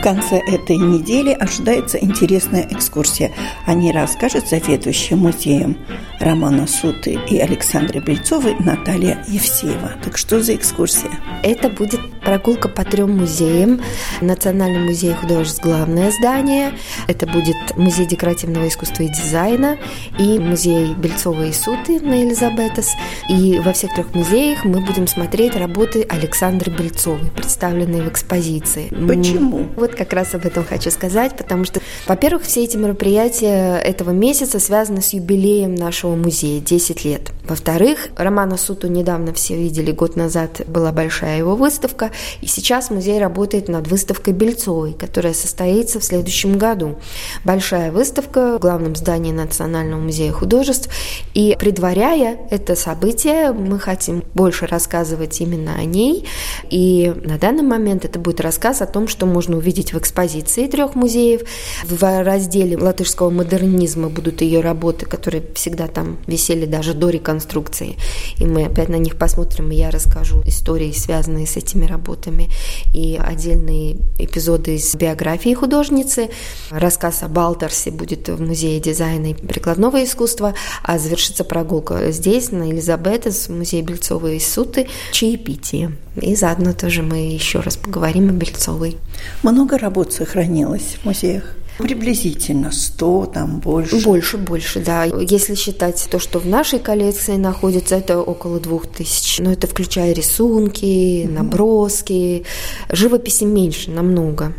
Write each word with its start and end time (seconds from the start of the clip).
В 0.00 0.02
конце 0.02 0.38
этой 0.38 0.78
недели 0.78 1.30
ожидается 1.32 1.98
интересная 1.98 2.66
экскурсия. 2.70 3.32
О 3.66 3.74
ней 3.74 3.92
расскажет 3.92 4.48
заведующая 4.48 5.14
музеем 5.14 5.76
Романа 6.18 6.66
Суты 6.66 7.18
и 7.28 7.38
Александры 7.38 8.00
Бельцовой 8.00 8.56
Наталья 8.60 9.22
Евсеева. 9.28 9.92
Так 10.02 10.16
что 10.16 10.42
за 10.42 10.54
экскурсия? 10.54 11.10
Это 11.42 11.68
будет 11.68 12.00
прогулка 12.22 12.68
по 12.68 12.82
трем 12.82 13.18
музеям. 13.18 13.82
Национальный 14.22 14.80
музей 14.80 15.12
художеств 15.12 15.62
главное 15.62 16.10
здание. 16.12 16.72
Это 17.06 17.26
будет 17.26 17.56
музей 17.76 18.06
декоративного 18.06 18.68
искусства 18.68 19.02
и 19.02 19.08
дизайна 19.08 19.76
и 20.18 20.38
музей 20.38 20.94
Бельцова 20.94 21.44
и 21.44 21.52
Суты 21.52 22.00
на 22.00 22.22
Элизабетас. 22.22 22.94
И 23.28 23.58
во 23.58 23.74
всех 23.74 23.94
трех 23.94 24.14
музеях 24.14 24.64
мы 24.64 24.80
будем 24.80 25.06
смотреть 25.06 25.56
работы 25.56 26.06
Александры 26.08 26.72
Бельцовой, 26.72 27.30
представленные 27.30 28.02
в 28.02 28.08
экспозиции. 28.08 28.88
Почему? 29.06 29.66
Вот 29.76 29.89
как 29.94 30.12
раз 30.12 30.34
об 30.34 30.46
этом 30.46 30.64
хочу 30.64 30.90
сказать, 30.90 31.36
потому 31.36 31.64
что, 31.64 31.80
во-первых, 32.06 32.44
все 32.44 32.64
эти 32.64 32.76
мероприятия 32.76 33.78
этого 33.78 34.10
месяца 34.10 34.58
связаны 34.58 35.02
с 35.02 35.12
юбилеем 35.12 35.74
нашего 35.74 36.14
музея, 36.14 36.60
10 36.60 37.04
лет. 37.04 37.32
Во-вторых, 37.48 38.08
Романа 38.16 38.56
Суту 38.56 38.86
недавно 38.88 39.32
все 39.32 39.56
видели, 39.56 39.90
год 39.90 40.14
назад 40.14 40.62
была 40.68 40.92
большая 40.92 41.38
его 41.38 41.56
выставка, 41.56 42.10
и 42.40 42.46
сейчас 42.46 42.90
музей 42.90 43.18
работает 43.18 43.68
над 43.68 43.88
выставкой 43.88 44.34
Бельцовой, 44.34 44.92
которая 44.92 45.34
состоится 45.34 45.98
в 45.98 46.04
следующем 46.04 46.58
году. 46.58 46.98
Большая 47.44 47.90
выставка 47.90 48.58
в 48.58 48.60
главном 48.60 48.94
здании 48.94 49.32
Национального 49.32 50.00
музея 50.00 50.32
художеств, 50.32 50.90
и 51.34 51.56
предваряя 51.58 52.38
это 52.50 52.76
событие, 52.76 53.52
мы 53.52 53.78
хотим 53.78 54.22
больше 54.34 54.66
рассказывать 54.66 55.40
именно 55.40 55.74
о 55.74 55.84
ней, 55.84 56.26
и 56.68 57.12
на 57.24 57.38
данный 57.38 57.64
момент 57.64 58.04
это 58.04 58.18
будет 58.18 58.40
рассказ 58.40 58.82
о 58.82 58.86
том, 58.86 59.08
что 59.08 59.26
можно 59.26 59.56
увидеть 59.56 59.79
увидеть 59.80 59.92
в 59.92 59.98
экспозиции 59.98 60.66
трех 60.66 60.94
музеев. 60.94 61.42
В 61.84 62.22
разделе 62.22 62.76
латышского 62.76 63.30
модернизма 63.30 64.08
будут 64.08 64.42
ее 64.42 64.60
работы, 64.60 65.06
которые 65.06 65.42
всегда 65.54 65.86
там 65.86 66.18
висели 66.26 66.66
даже 66.66 66.94
до 66.94 67.08
реконструкции. 67.08 67.96
И 68.38 68.44
мы 68.44 68.64
опять 68.64 68.88
на 68.88 68.96
них 68.96 69.16
посмотрим, 69.16 69.70
и 69.70 69.76
я 69.76 69.90
расскажу 69.90 70.42
истории, 70.44 70.92
связанные 70.92 71.46
с 71.46 71.56
этими 71.56 71.86
работами, 71.86 72.50
и 72.92 73.18
отдельные 73.18 73.96
эпизоды 74.18 74.76
из 74.76 74.94
биографии 74.94 75.54
художницы. 75.54 76.28
Рассказ 76.70 77.22
о 77.22 77.28
Балтерсе 77.28 77.90
будет 77.90 78.28
в 78.28 78.40
Музее 78.40 78.80
дизайна 78.80 79.30
и 79.30 79.34
прикладного 79.34 80.04
искусства, 80.04 80.54
а 80.82 80.98
завершится 80.98 81.44
прогулка 81.44 82.12
здесь, 82.12 82.52
на 82.52 82.64
Елизабетес, 82.64 83.48
в 83.48 83.56
Музее 83.56 83.82
Бельцовой 83.82 84.36
и 84.36 84.40
Суты, 84.40 84.88
чаепитие. 85.12 85.92
И 86.16 86.34
заодно 86.34 86.72
тоже 86.72 87.02
мы 87.02 87.32
еще 87.32 87.60
раз 87.60 87.76
поговорим 87.76 88.28
о 88.30 88.32
Бельцовой. 88.32 88.98
Много 89.42 89.69
работ 89.78 90.12
сохранилось 90.12 90.96
в 91.00 91.04
музеях? 91.04 91.56
Приблизительно 91.78 92.72
100, 92.72 93.30
там 93.32 93.60
больше. 93.60 94.04
Больше, 94.04 94.36
больше, 94.36 94.80
да. 94.80 95.04
Если 95.04 95.54
считать 95.54 96.08
то, 96.10 96.18
что 96.18 96.38
в 96.38 96.46
нашей 96.46 96.78
коллекции 96.78 97.36
находится, 97.36 97.96
это 97.96 98.20
около 98.20 98.60
двух 98.60 98.86
тысяч. 98.86 99.38
Но 99.38 99.52
это 99.52 99.66
включая 99.66 100.12
рисунки, 100.12 101.26
наброски. 101.26 102.44
Живописи 102.90 103.44
меньше, 103.44 103.90
намного. 103.90 104.52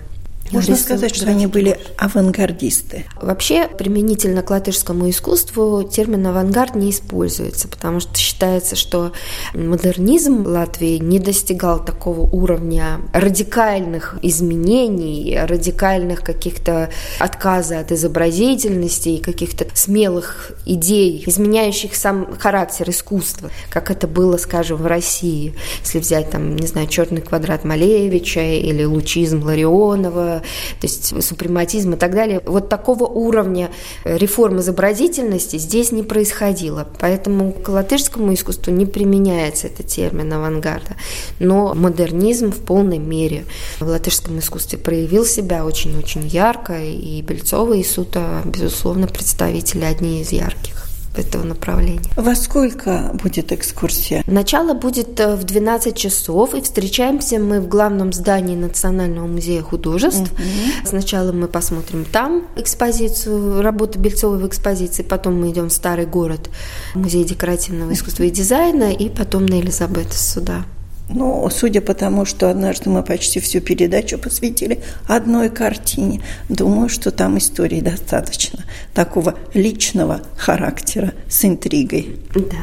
Можно 0.52 0.76
сказать, 0.76 1.16
что 1.16 1.30
они 1.30 1.48
были 1.48 1.80
авангардисты. 1.98 3.06
Вообще, 3.22 3.68
применительно 3.68 4.42
к 4.42 4.50
латышскому 4.50 5.10
искусству 5.10 5.84
термин 5.84 6.28
«авангард» 6.28 6.76
не 6.76 6.92
используется, 6.92 7.68
потому 7.68 8.00
что 8.00 8.18
считается, 8.18 8.76
что 8.76 9.14
модернизм 9.54 10.46
Латвии 10.46 10.98
не 10.98 11.20
достигал 11.20 11.84
такого 11.84 12.22
уровня 12.22 13.00
радикальных 13.14 14.18
изменений, 14.22 15.38
радикальных 15.42 16.22
каких-то 16.22 16.90
отказа 17.20 17.80
от 17.80 17.92
изобразительности 17.92 19.10
и 19.10 19.22
каких-то 19.22 19.68
смелых 19.74 20.52
идей, 20.66 21.24
изменяющих 21.26 21.96
сам 21.96 22.38
характер 22.38 22.90
искусства, 22.90 23.50
как 23.70 23.92
это 23.92 24.08
было, 24.08 24.38
скажем, 24.38 24.78
в 24.78 24.86
России. 24.86 25.54
Если 25.82 26.00
взять, 26.00 26.30
там, 26.30 26.56
не 26.56 26.68
знаю, 26.68 26.88
«Черный 26.88 27.22
квадрат» 27.22 27.64
Малевича 27.64 28.42
или 28.42 28.84
«Лучизм» 28.84 29.44
Ларионова, 29.44 30.41
то 30.42 30.88
есть 30.88 31.14
супрематизм 31.24 31.94
и 31.94 31.98
так 31.98 32.14
далее. 32.14 32.42
Вот 32.46 32.70
такого 32.70 33.06
уровня 33.06 33.70
реформ 34.04 34.60
изобразительности 34.60 35.58
здесь 35.58 35.92
не 35.92 36.04
происходило. 36.04 36.88
Поэтому 37.00 37.54
к 37.54 37.70
латышскому 37.70 38.34
искусству 38.34 38.72
не 38.72 38.86
применяется 38.86 39.68
этот 39.68 39.88
термин 39.88 40.32
авангарда. 40.34 40.96
Но 41.40 41.74
модернизм 41.74 42.52
в 42.52 42.60
полной 42.60 43.00
мере 43.00 43.46
в 43.80 43.88
латышском 43.88 44.40
искусстве 44.40 44.78
проявил 44.78 45.26
себя 45.26 45.66
очень-очень 45.66 46.28
ярко, 46.28 46.82
и 46.82 47.22
Бельцова 47.22 47.74
и 47.74 47.84
Сута, 47.84 48.42
безусловно, 48.46 49.08
представители 49.08 49.86
одни 49.86 50.22
из 50.22 50.32
ярких 50.32 50.91
этого 51.16 51.44
направления. 51.44 52.10
Во 52.16 52.36
сколько 52.36 53.12
будет 53.14 53.52
экскурсия? 53.52 54.24
Начало 54.28 54.74
будет 54.74 55.20
э, 55.20 55.36
в 55.36 55.44
12 55.44 55.96
часов, 55.96 56.54
и 56.54 56.62
встречаемся 56.62 57.40
мы 57.40 57.60
в 57.60 57.68
главном 57.68 58.14
здании 58.14 58.56
Национального 58.56 59.28
музея 59.28 59.62
художеств. 59.62 60.32
Угу. 60.32 60.88
Сначала 60.88 61.32
мы 61.32 61.48
посмотрим 61.48 62.06
там 62.06 62.48
экспозицию, 62.56 63.62
работу 63.62 64.00
Бельцовой 64.00 64.40
в 64.40 64.48
экспозиции, 64.48 65.04
потом 65.04 65.40
мы 65.40 65.52
идем 65.52 65.70
в 65.70 65.74
Старый 65.74 66.06
город, 66.06 66.50
музей 66.94 67.24
декоративного 67.24 67.94
искусства 67.94 68.24
и 68.24 68.30
дизайна, 68.30 68.94
и 68.94 69.10
потом 69.10 69.46
на 69.46 69.56
Елизабет 69.56 70.14
сюда. 70.14 70.66
Ну, 71.14 71.48
судя 71.50 71.82
по 71.82 71.94
тому, 71.94 72.26
что 72.26 72.50
однажды 72.50 72.90
мы 72.90 73.04
почти 73.04 73.40
всю 73.40 73.62
передачу 73.62 74.18
посвятили 74.18 74.80
одной 75.08 75.50
картине, 75.50 76.22
думаю, 76.50 76.90
что 76.90 77.12
там 77.12 77.38
истории 77.38 77.82
достаточно 77.82 78.64
такого 78.94 79.36
личного 79.54 80.22
характера 80.38 81.14
с 81.30 81.44
интригой. 81.46 82.18
Да. 82.34 82.58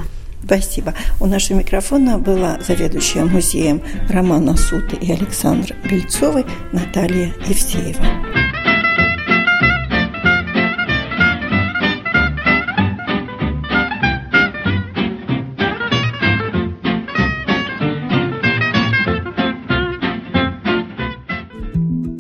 Спасибо. 0.45 0.95
У 1.21 1.27
нашего 1.27 1.59
микрофона 1.59 2.19
была 2.19 2.59
заведующая 2.67 3.25
музеем 3.25 3.83
Романа 4.09 4.57
Суты 4.57 4.97
и 4.97 5.13
Александра 5.13 5.77
Бельцовой 5.85 6.47
Наталья 6.73 7.35
Евсеева. 7.47 8.58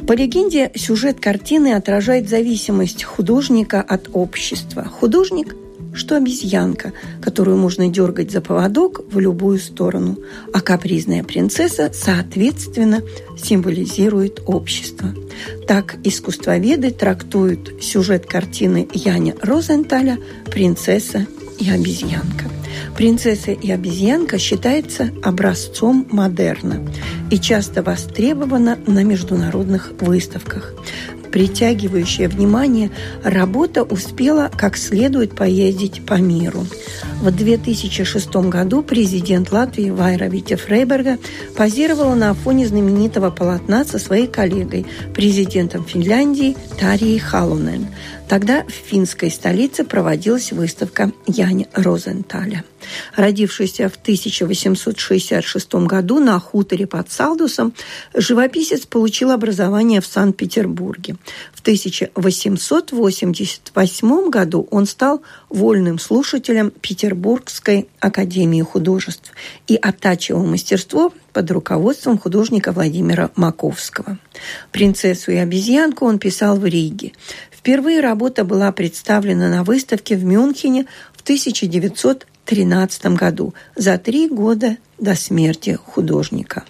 По 0.08 0.14
легенде, 0.14 0.70
сюжет 0.74 1.20
картины 1.20 1.74
отражает 1.74 2.30
зависимость 2.30 3.04
художника 3.04 3.82
от 3.82 4.08
общества. 4.14 4.84
Художник 4.84 5.54
что 5.94 6.16
обезьянка, 6.16 6.92
которую 7.20 7.56
можно 7.56 7.88
дергать 7.88 8.30
за 8.30 8.40
поводок 8.40 9.00
в 9.10 9.18
любую 9.18 9.58
сторону, 9.58 10.18
а 10.54 10.60
капризная 10.60 11.24
принцесса, 11.24 11.90
соответственно, 11.92 13.02
символизирует 13.36 14.40
общество. 14.46 15.14
Так 15.66 15.96
искусствоведы 16.04 16.90
трактуют 16.90 17.82
сюжет 17.82 18.26
картины 18.26 18.88
Яня 18.92 19.34
Розенталя 19.42 20.18
«Принцесса 20.46 21.26
и 21.58 21.68
обезьянка». 21.68 22.47
«Принцесса 22.96 23.52
и 23.52 23.70
обезьянка» 23.70 24.38
считается 24.38 25.10
образцом 25.22 26.06
модерна 26.10 26.80
и 27.30 27.38
часто 27.38 27.82
востребована 27.82 28.78
на 28.86 29.04
международных 29.04 29.92
выставках. 30.00 30.74
Притягивающая 31.30 32.28
внимание, 32.28 32.90
работа 33.22 33.82
успела 33.82 34.50
как 34.56 34.76
следует 34.76 35.34
поездить 35.34 36.04
по 36.04 36.14
миру. 36.14 36.66
В 37.22 37.30
2006 37.30 38.28
году 38.48 38.82
президент 38.82 39.52
Латвии 39.52 39.90
Вайра 39.90 40.26
Витя 40.26 40.56
Фрейберга 40.56 41.18
позировала 41.56 42.14
на 42.14 42.34
фоне 42.34 42.66
знаменитого 42.66 43.30
полотна 43.30 43.84
со 43.84 43.98
своей 43.98 44.26
коллегой, 44.26 44.86
президентом 45.14 45.84
Финляндии 45.84 46.56
Тарией 46.78 47.18
Халунен. 47.18 47.88
Тогда 48.28 48.64
в 48.64 48.70
финской 48.70 49.30
столице 49.30 49.84
проводилась 49.84 50.52
выставка 50.52 51.12
Яни 51.26 51.66
Розенталя. 51.72 52.64
Родившийся 53.16 53.88
в 53.88 53.96
1866 53.96 55.74
году 55.74 56.20
на 56.20 56.38
хуторе 56.38 56.86
под 56.86 57.10
Салдусом, 57.10 57.72
живописец 58.14 58.86
получил 58.86 59.30
образование 59.30 60.00
в 60.00 60.06
Санкт-Петербурге. 60.06 61.16
В 61.52 61.60
1888 61.60 64.30
году 64.30 64.66
он 64.70 64.86
стал 64.86 65.22
вольным 65.48 65.98
слушателем 65.98 66.70
Петербургской 66.70 67.88
академии 68.00 68.62
художеств 68.62 69.32
и 69.66 69.76
оттачивал 69.76 70.44
мастерство 70.44 71.12
под 71.32 71.50
руководством 71.50 72.18
художника 72.18 72.72
Владимира 72.72 73.30
Маковского. 73.36 74.18
«Принцессу 74.72 75.32
и 75.32 75.36
обезьянку» 75.36 76.06
он 76.06 76.18
писал 76.18 76.56
в 76.56 76.64
Риге. 76.64 77.12
Впервые 77.50 78.00
работа 78.00 78.44
была 78.44 78.72
представлена 78.72 79.48
на 79.48 79.64
выставке 79.64 80.16
в 80.16 80.24
Мюнхене 80.24 80.86
в 81.14 81.22
1913 82.48 83.18
году, 83.18 83.54
за 83.76 83.98
три 83.98 84.26
года 84.26 84.78
до 84.98 85.14
смерти 85.14 85.78
художника. 85.84 86.64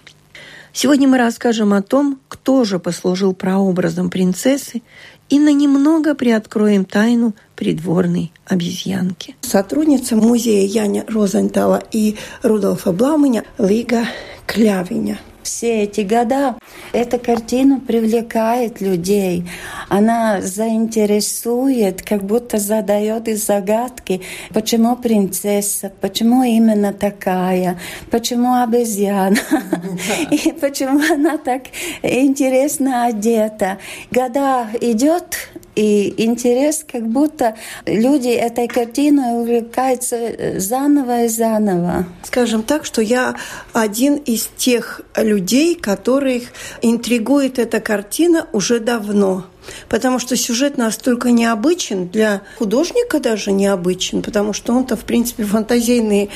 Сегодня 0.73 1.07
мы 1.07 1.17
расскажем 1.17 1.73
о 1.73 1.81
том, 1.81 2.19
кто 2.27 2.65
же 2.65 2.79
послужил 2.79 3.33
прообразом 3.33 4.09
принцессы 4.09 4.81
и 5.29 5.39
на 5.39 5.53
немного 5.53 6.15
приоткроем 6.15 6.83
тайну 6.83 7.33
придворной 7.55 8.33
обезьянки. 8.45 9.35
Сотрудница 9.39 10.17
музея 10.17 10.67
Яня 10.67 11.05
Розентала 11.07 11.81
и 11.91 12.17
Рудольфа 12.43 12.91
Бламыня 12.91 13.45
Лига 13.57 14.05
Клявиня– 14.45 15.17
все 15.49 15.83
эти 15.83 16.01
года 16.01 16.55
эта 16.93 17.17
картина 17.17 17.79
привлекает 17.79 18.81
людей. 18.81 19.49
Она 19.89 20.41
заинтересует, 20.41 22.03
как 22.03 22.23
будто 22.23 22.59
задает 22.59 23.27
и 23.27 23.33
загадки. 23.33 24.21
Почему 24.53 24.95
принцесса? 24.95 25.91
Почему 26.01 26.43
именно 26.43 26.93
такая? 26.93 27.79
Почему 28.11 28.61
обезьяна? 28.61 29.39
И 30.31 30.51
почему 30.51 31.01
она 31.11 31.37
так 31.37 31.63
интересно 32.03 33.05
одета? 33.05 33.79
Года 34.11 34.67
идет, 34.81 35.49
и 35.79 36.25
интерес, 36.25 36.85
как 36.89 37.07
будто 37.07 37.55
люди 37.85 38.27
этой 38.27 38.67
картиной 38.67 39.39
увлекаются 39.39 40.17
э, 40.17 40.59
заново 40.59 41.23
и 41.23 41.27
заново. 41.29 42.05
Скажем 42.23 42.63
так, 42.63 42.83
что 42.83 43.01
я 43.01 43.35
один 43.71 44.15
из 44.15 44.49
тех 44.57 44.99
людей, 45.15 45.38
которых 45.75 46.43
интригует 46.81 47.59
эта 47.59 47.79
картина 47.79 48.47
уже 48.53 48.79
давно 48.79 49.45
потому 49.87 50.17
что 50.17 50.35
сюжет 50.35 50.77
настолько 50.77 51.29
необычен, 51.31 52.07
для 52.07 52.41
художника 52.57 53.19
даже 53.19 53.51
необычен, 53.51 54.23
потому 54.23 54.51
что 54.53 54.73
он-то, 54.73 54.95
в 54.95 55.01
принципе, 55.01 55.43
фантазийные 55.43 56.29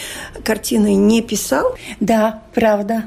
картины 0.43 0.93
не 0.93 1.21
писал. 1.21 1.75
Да, 1.99 2.42
правда. 2.53 3.05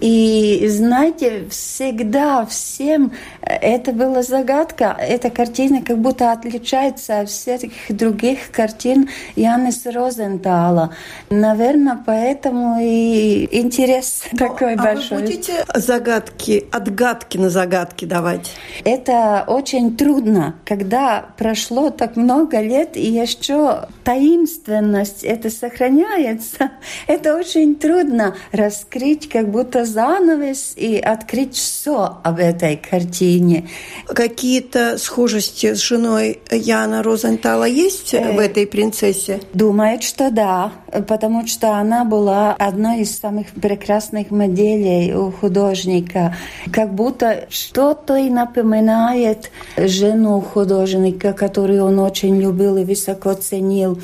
И 0.00 0.66
знаете, 0.68 1.46
всегда 1.50 2.44
всем 2.46 3.12
это 3.40 3.92
была 3.92 4.22
загадка. 4.22 4.96
Эта 4.98 5.30
картина 5.30 5.82
как 5.82 5.98
будто 5.98 6.32
отличается 6.32 7.20
от 7.20 7.30
всех 7.30 7.62
других 7.88 8.50
картин 8.50 9.08
Янис 9.36 9.86
Розентала. 9.86 10.94
Наверное, 11.30 11.98
поэтому 12.04 12.78
и 12.80 13.48
интерес 13.50 14.24
Но, 14.32 14.38
такой 14.38 14.74
а 14.74 14.82
большой. 14.82 15.18
Вы 15.18 15.24
будете 15.24 15.64
загадки, 15.74 16.66
отгадки 16.72 17.38
на 17.38 17.50
загадки 17.50 18.04
давать? 18.04 18.52
Это 18.84 19.44
очень 19.46 19.96
трудно, 19.96 20.56
когда 20.64 21.24
прошло 21.36 21.90
так 21.90 22.16
много 22.16 22.60
лет, 22.60 22.96
и 22.96 23.06
еще 23.06 23.88
таинственность 24.02 25.22
это 25.22 25.50
сохраняется. 25.50 26.70
Это 27.06 27.36
очень 27.36 27.76
трудно 27.76 28.34
раскрыть 28.74 29.28
как 29.28 29.50
будто 29.50 29.84
занавес 29.84 30.72
и 30.76 30.98
открыть 30.98 31.54
все 31.54 32.18
об 32.24 32.38
этой 32.38 32.76
картине. 32.76 33.68
Какие-то 34.06 34.98
схожести 34.98 35.74
с 35.74 35.78
женой 35.78 36.40
Яна 36.50 37.02
Розентала 37.02 37.64
есть 37.64 38.14
э, 38.14 38.32
в 38.32 38.38
этой 38.38 38.66
принцессе? 38.66 39.40
Думает, 39.52 40.02
что 40.02 40.30
да, 40.30 40.72
потому 41.06 41.46
что 41.46 41.76
она 41.76 42.04
была 42.04 42.52
одной 42.52 43.02
из 43.02 43.16
самых 43.16 43.48
прекрасных 43.50 44.32
моделей 44.32 45.14
у 45.14 45.30
художника. 45.30 46.36
Как 46.72 46.92
будто 46.94 47.46
что-то 47.50 48.16
и 48.16 48.28
напоминает 48.28 49.52
жену 49.76 50.40
художника, 50.40 51.32
которую 51.32 51.84
он 51.84 52.00
очень 52.00 52.40
любил 52.40 52.76
и 52.76 52.84
высоко 52.84 53.34
ценил. 53.34 54.00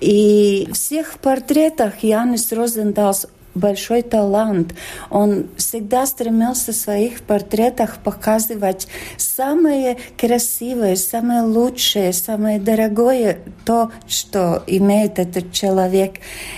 И 0.00 0.66
в 0.70 0.74
всех 0.74 1.18
портретах 1.18 2.02
Янис 2.02 2.50
Розенталс 2.52 3.26
большой 3.54 4.02
талант. 4.02 4.74
Он 5.10 5.48
всегда 5.56 6.06
стремился 6.06 6.72
в 6.72 6.76
своих 6.76 7.22
портретах 7.22 7.98
показывать 7.98 8.88
самое 9.16 9.96
красивое, 10.16 10.96
самое 10.96 11.42
лучшее, 11.42 12.12
самое 12.12 12.58
дорогое, 12.58 13.38
то, 13.64 13.90
что 14.06 14.62
имеет 14.66 15.18
этот 15.18 15.52
человек. 15.52 16.14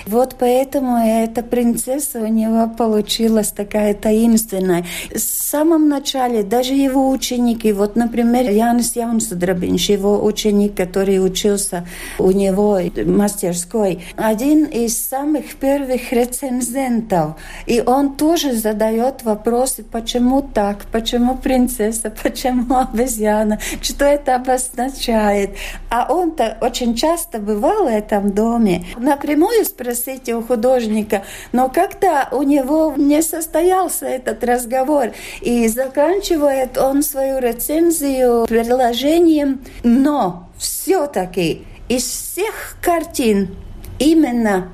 Вот 0.06 0.36
поэтому 0.38 0.98
эта 0.98 1.42
принцесса 1.42 2.20
у 2.20 2.26
него 2.26 2.68
получилась 2.68 3.50
такая 3.50 3.94
таинственная. 3.94 4.84
В 5.14 5.18
самом 5.18 5.88
начале 5.88 6.42
даже 6.42 6.74
его 6.74 7.10
ученики, 7.10 7.72
вот, 7.72 7.96
например, 7.96 8.50
Янис 8.50 8.96
Яунсудрабинш, 8.96 9.88
его 9.88 10.24
ученик, 10.24 10.76
который 10.76 11.24
учился 11.24 11.86
у 12.18 12.30
него 12.30 12.78
в 12.80 13.06
мастерской, 13.06 14.02
один 14.16 14.64
из 14.64 14.96
самых 14.98 15.56
первых 15.56 16.12
рецензентов 16.12 16.79
студентов. 16.80 17.34
И 17.66 17.82
он 17.84 18.16
тоже 18.16 18.52
задает 18.52 19.22
вопросы, 19.22 19.84
почему 19.84 20.42
так, 20.42 20.86
почему 20.92 21.36
принцесса, 21.36 22.12
почему 22.22 22.78
обезьяна, 22.78 23.58
что 23.82 24.04
это 24.04 24.36
обозначает. 24.36 25.50
А 25.90 26.12
он-то 26.12 26.56
очень 26.60 26.94
часто 26.94 27.38
бывал 27.38 27.84
в 27.84 27.88
этом 27.88 28.32
доме. 28.32 28.84
Напрямую 28.96 29.64
спросите 29.64 30.34
у 30.34 30.42
художника, 30.42 31.22
но 31.52 31.68
как-то 31.68 32.28
у 32.32 32.42
него 32.42 32.94
не 32.96 33.22
состоялся 33.22 34.06
этот 34.06 34.42
разговор. 34.44 35.12
И 35.40 35.68
заканчивает 35.68 36.78
он 36.78 37.02
свою 37.02 37.38
рецензию 37.38 38.46
предложением 38.46 39.60
«но 39.82 40.48
все-таки 40.58 41.64
из 41.88 42.04
всех 42.04 42.76
картин 42.82 43.56
именно 43.98 44.68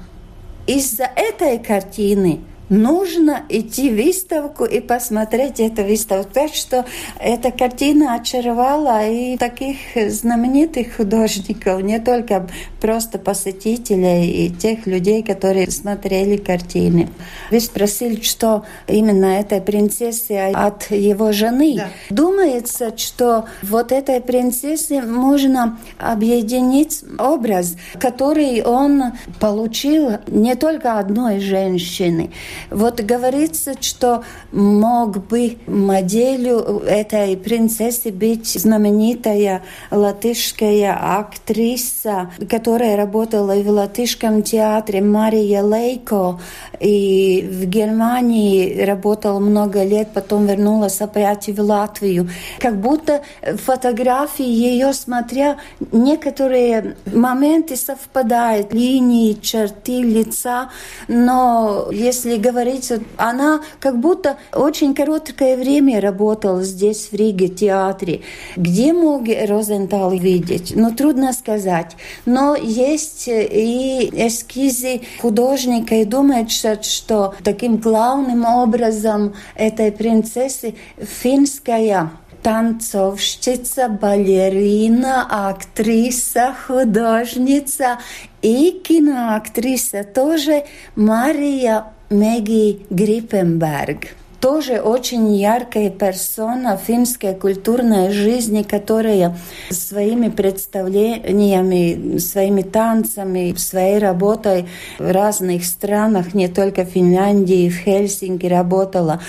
из-за 0.66 1.04
этой 1.04 1.58
картины 1.58 2.40
нужно 2.68 3.42
идти 3.48 3.90
в 3.90 3.96
выставку 3.96 4.64
и 4.64 4.80
посмотреть 4.80 5.60
эту 5.60 5.84
выставку. 5.84 6.30
Так 6.32 6.54
что 6.54 6.84
эта 7.18 7.50
картина 7.50 8.14
очаровала 8.14 9.06
и 9.08 9.36
таких 9.36 9.76
знаменитых 9.94 10.96
художников, 10.96 11.82
не 11.82 11.98
только 11.98 12.48
просто 12.80 13.18
посетителей 13.18 14.46
и 14.46 14.50
тех 14.50 14.86
людей, 14.86 15.22
которые 15.22 15.70
смотрели 15.70 16.36
картины. 16.36 17.08
Вы 17.50 17.60
спросили, 17.60 18.20
что 18.22 18.64
именно 18.86 19.26
этой 19.26 19.60
принцессе 19.60 20.52
от 20.54 20.90
его 20.90 21.32
жены. 21.32 21.74
Да. 21.76 21.88
Думается, 22.10 22.96
что 22.96 23.46
вот 23.62 23.92
этой 23.92 24.20
принцессе 24.20 25.02
можно 25.02 25.78
объединить 25.98 27.02
образ, 27.18 27.76
который 27.98 28.62
он 28.62 29.12
получил 29.40 30.12
не 30.26 30.54
только 30.54 30.98
одной 30.98 31.40
женщины, 31.40 32.30
вот 32.70 33.00
говорится, 33.00 33.74
что 33.80 34.24
мог 34.52 35.26
бы 35.26 35.58
моделью 35.66 36.82
этой 36.86 37.36
принцессы 37.36 38.10
быть 38.10 38.48
знаменитая 38.48 39.62
латышская 39.90 40.96
актриса, 41.18 42.30
которая 42.48 42.96
работала 42.96 43.54
в 43.54 43.68
латышском 43.68 44.42
театре 44.42 45.00
Мария 45.00 45.62
Лейко, 45.62 46.40
и 46.80 47.46
в 47.50 47.64
Германии 47.66 48.82
работала 48.82 49.38
много 49.38 49.82
лет, 49.84 50.08
потом 50.12 50.46
вернулась 50.46 51.00
опять 51.00 51.48
в 51.48 51.60
Латвию. 51.60 52.28
Как 52.58 52.80
будто 52.80 53.22
фотографии 53.64 54.46
ее, 54.46 54.92
смотря, 54.92 55.56
некоторые 55.92 56.96
моменты 57.06 57.76
совпадают, 57.76 58.72
линии, 58.72 59.34
черты 59.34 60.02
лица, 60.02 60.70
но 61.08 61.88
если 61.90 62.36
говорится, 62.50 63.00
она 63.16 63.60
как 63.80 63.98
будто 63.98 64.36
очень 64.52 64.94
короткое 64.94 65.56
время 65.56 66.00
работала 66.00 66.62
здесь, 66.62 67.08
в 67.10 67.14
Риге, 67.14 67.48
театре. 67.48 68.22
Где 68.56 68.92
мог 68.92 69.24
Розентал 69.26 70.12
видеть? 70.12 70.72
Ну, 70.74 70.94
трудно 70.94 71.32
сказать. 71.32 71.96
Но 72.24 72.54
есть 72.54 73.24
и 73.28 74.10
эскизы 74.12 75.00
художника, 75.20 75.96
и 75.96 76.04
думается, 76.04 76.82
что 76.82 77.34
таким 77.42 77.78
главным 77.78 78.44
образом 78.44 79.34
этой 79.56 79.90
принцессы 79.90 80.74
финская 80.98 82.10
танцовщица, 82.42 83.88
балерина, 83.88 85.26
актриса, 85.48 86.54
художница 86.66 87.98
и 88.40 88.70
киноактриса 88.84 90.04
тоже 90.04 90.62
Мария 90.94 91.86
Maggie 92.08 92.86
Grippenberg. 92.88 94.14
Тоже 94.40 94.80
очень 94.80 95.34
яркая 95.34 95.90
персона 95.90 96.76
финской 96.76 97.34
культурной 97.34 98.10
жизни, 98.10 98.62
которая 98.62 99.36
своими 99.70 100.28
представлениями, 100.28 102.18
своими 102.18 102.62
танцами, 102.62 103.54
своей 103.56 103.98
работой 103.98 104.66
в 104.98 105.10
разных 105.10 105.64
странах, 105.64 106.34
не 106.34 106.48
только 106.48 106.84
в 106.84 106.90
Финляндии, 106.90 107.68
в 107.68 107.78
Хельсинки 107.78 108.46
работала, 108.46 109.20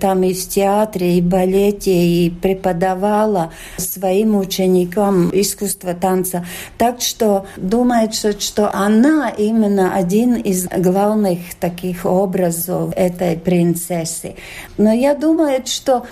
там 0.00 0.22
и 0.22 0.34
в 0.34 0.48
театре, 0.48 1.18
и 1.18 1.20
в 1.20 1.24
балете, 1.24 1.92
и 1.92 2.30
преподавала 2.30 3.52
своим 3.76 4.36
ученикам 4.36 5.30
искусство 5.32 5.94
танца. 5.94 6.44
Так 6.78 7.00
что 7.00 7.46
думается, 7.56 8.38
что 8.38 8.74
она 8.74 9.30
именно 9.30 9.94
один 9.94 10.34
из 10.34 10.66
главных 10.66 11.54
таких 11.58 12.04
образов 12.04 12.92
этой 12.96 13.36
принцессы. 13.36 14.34
Но 14.78 14.92
я 14.92 15.14
думаю, 15.14 15.62
что 15.66 16.06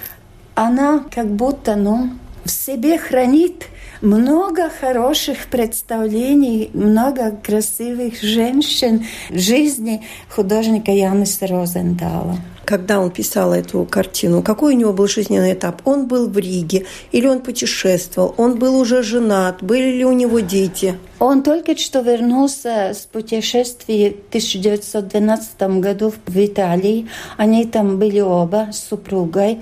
она 0.54 1.04
как 1.14 1.26
будто 1.26 1.76
ну, 1.76 2.10
в 2.44 2.50
себе 2.50 2.98
хранит 2.98 3.66
много 4.00 4.70
хороших 4.70 5.46
представлений, 5.46 6.70
много 6.72 7.32
красивых 7.32 8.20
женщин 8.20 9.06
жизни 9.30 10.04
художника 10.28 10.90
Яниса 10.90 11.46
Розентала 11.46 12.38
когда 12.68 13.00
он 13.00 13.10
писал 13.10 13.54
эту 13.54 13.86
картину, 13.86 14.42
какой 14.42 14.74
у 14.74 14.76
него 14.76 14.92
был 14.92 15.08
жизненный 15.08 15.54
этап? 15.54 15.80
Он 15.86 16.06
был 16.06 16.28
в 16.28 16.36
Риге 16.36 16.84
или 17.12 17.26
он 17.26 17.40
путешествовал? 17.40 18.34
Он 18.36 18.58
был 18.58 18.78
уже 18.78 19.02
женат? 19.02 19.62
Были 19.62 19.96
ли 19.96 20.04
у 20.04 20.12
него 20.12 20.40
дети? 20.40 20.98
Он 21.20 21.42
только 21.42 21.76
что 21.76 22.00
вернулся 22.00 22.92
с 22.94 23.00
путешествия 23.10 24.10
в 24.10 24.28
1912 24.28 25.62
году 25.80 26.12
в 26.26 26.36
Италии. 26.44 27.08
Они 27.36 27.64
там 27.64 27.98
были 27.98 28.20
оба 28.20 28.68
с 28.72 28.88
супругой. 28.88 29.58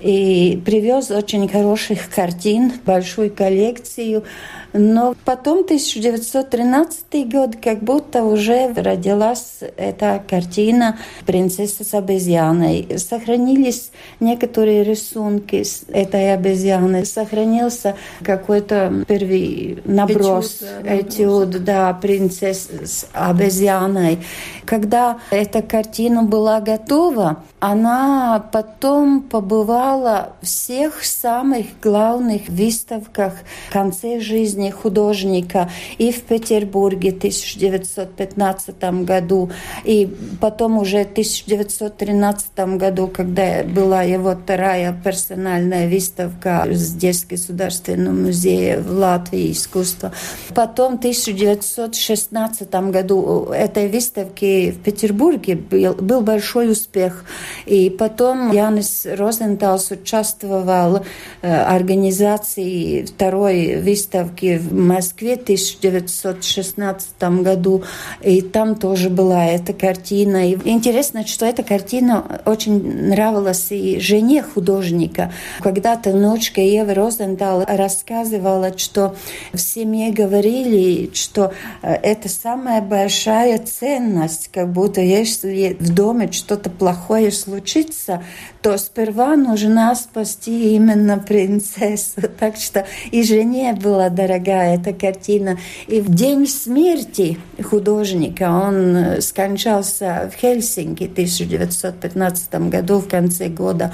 И 0.00 0.62
привез 0.64 1.10
очень 1.10 1.48
хороших 1.48 2.10
картин, 2.14 2.72
большую 2.86 3.34
коллекцию. 3.34 4.24
Но 4.72 5.14
потом 5.24 5.60
1913 5.60 7.30
год, 7.30 7.56
как 7.62 7.80
будто 7.80 8.22
уже 8.22 8.72
родилась 8.72 9.58
эта 9.76 10.22
картина 10.28 10.98
«Принцесса 11.26 11.84
с 11.84 11.94
обезьяной». 11.94 12.98
Сохранились 12.98 13.90
некоторые 14.20 14.84
рисунки 14.84 15.62
с 15.64 15.82
этой 15.88 16.32
обезьяны. 16.34 17.04
Сохранился 17.04 17.96
какой-то 18.22 19.04
первый 19.08 19.82
наброс, 19.84 20.62
этюд, 20.84 20.84
да, 20.84 21.00
этюд, 21.00 21.64
да, 21.64 21.92
принцесса 21.94 22.86
с 22.86 23.06
обезьяной. 23.12 24.18
Когда 24.66 25.18
эта 25.30 25.62
картина 25.62 26.22
была 26.22 26.60
готова, 26.60 27.42
она 27.58 28.48
потом 28.52 29.22
побывала 29.22 30.32
в 30.40 30.46
всех 30.46 31.04
самых 31.04 31.66
главных 31.82 32.48
выставках 32.48 33.34
в 33.68 33.72
конце 33.72 34.20
жизни 34.20 34.59
художника 34.68 35.70
и 35.96 36.12
в 36.12 36.22
Петербурге 36.22 37.12
в 37.12 37.16
1915 37.16 39.04
году, 39.04 39.50
и 39.84 40.08
потом 40.40 40.78
уже 40.78 41.04
в 41.04 41.12
1913 41.12 42.76
году, 42.76 43.06
когда 43.06 43.64
была 43.64 44.02
его 44.02 44.34
вторая 44.34 44.92
персональная 45.04 45.88
выставка 45.88 46.66
здесь 46.70 47.24
в 47.24 47.28
Государственном 47.28 48.24
музее 48.24 48.80
в 48.80 48.90
Латвии 48.90 49.52
искусства. 49.52 50.12
Потом 50.54 50.96
в 50.96 50.98
1916 50.98 52.74
году 52.90 53.50
этой 53.52 53.88
выставки 53.88 54.72
в 54.72 54.78
Петербурге 54.82 55.56
был, 55.56 55.94
был 55.94 56.20
большой 56.20 56.70
успех. 56.70 57.24
И 57.66 57.90
потом 57.90 58.52
Янис 58.52 59.06
Розенталс 59.06 59.90
участвовал 59.90 60.60
в 60.62 61.02
э, 61.42 61.62
организации 61.62 63.04
второй 63.04 63.80
выставки 63.80 64.49
в 64.58 64.72
Москве 64.74 65.36
в 65.36 65.42
1916 65.42 67.22
году. 67.42 67.82
И 68.22 68.40
там 68.42 68.74
тоже 68.74 69.10
была 69.10 69.46
эта 69.46 69.72
картина. 69.72 70.50
И 70.50 70.58
интересно, 70.68 71.26
что 71.26 71.46
эта 71.46 71.62
картина 71.62 72.42
очень 72.46 73.08
нравилась 73.08 73.68
и 73.70 74.00
жене 74.00 74.42
художника. 74.42 75.32
Когда-то 75.60 76.10
внучка 76.10 76.60
Ева 76.60 76.94
Розентал 76.94 77.64
рассказывала, 77.66 78.76
что 78.76 79.14
в 79.52 79.58
семье 79.58 80.12
говорили, 80.12 81.10
что 81.14 81.52
э, 81.82 81.92
это 81.92 82.28
самая 82.28 82.80
большая 82.80 83.58
ценность, 83.58 84.50
как 84.52 84.72
будто 84.72 85.00
если 85.00 85.76
в 85.78 85.94
доме 85.94 86.30
что-то 86.32 86.70
плохое 86.70 87.30
случится, 87.30 88.22
то 88.62 88.76
сперва 88.78 89.36
нужно 89.36 89.94
спасти 89.94 90.74
именно 90.74 91.18
принцессу. 91.18 92.22
Так 92.40 92.56
что 92.56 92.86
и 93.10 93.22
жене 93.22 93.74
была 93.74 94.08
дорогая 94.40 94.76
эта 94.76 94.92
картина. 94.92 95.58
И 95.86 96.00
в 96.00 96.12
день 96.12 96.46
смерти 96.46 97.38
художника, 97.62 98.50
он 98.50 99.20
скончался 99.20 100.30
в 100.32 100.40
Хельсинки 100.40 101.06
в 101.06 101.12
1915 101.12 102.54
году, 102.68 102.98
в 102.98 103.08
конце 103.08 103.48
года, 103.48 103.92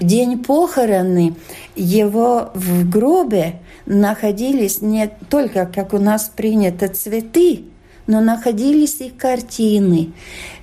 день 0.00 0.42
похороны 0.42 1.34
его 1.76 2.50
в 2.54 2.88
гробе 2.88 3.60
находились 3.86 4.80
не 4.80 5.10
только, 5.28 5.66
как 5.66 5.92
у 5.92 5.98
нас 5.98 6.30
принято, 6.34 6.88
цветы, 6.88 7.64
но 8.06 8.20
находились 8.20 9.00
и 9.00 9.10
картины. 9.10 10.12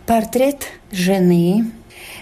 Портрет 0.06 0.64
жены, 0.92 1.72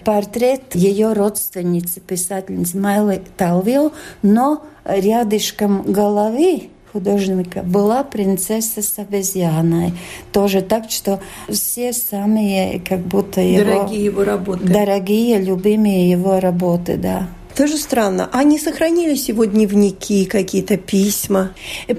портрет 0.05 0.75
ее 0.75 1.13
родственницы, 1.13 1.99
писательницы 1.99 2.77
Майлы 2.77 3.21
Талвио, 3.37 3.91
но 4.21 4.63
рядышком 4.85 5.83
головы 5.83 6.69
художника 6.91 7.61
была 7.63 8.03
принцесса 8.03 8.81
с 8.81 8.97
обезьяной. 8.99 9.93
Тоже 10.31 10.61
так, 10.61 10.89
что 10.89 11.19
все 11.49 11.93
самые 11.93 12.79
как 12.79 12.99
будто 12.99 13.41
его... 13.41 13.63
Дорогие 13.63 14.05
его 14.05 14.23
работы. 14.23 14.63
Дорогие, 14.65 15.39
любимые 15.39 16.09
его 16.09 16.39
работы, 16.39 16.97
да. 16.97 17.27
Тоже 17.59 17.75
странно. 17.75 18.29
А 18.31 18.45
не 18.45 18.57
сохранились 18.57 19.27
его 19.27 19.43
дневники, 19.43 20.23
какие-то 20.23 20.77
письма? 20.77 21.51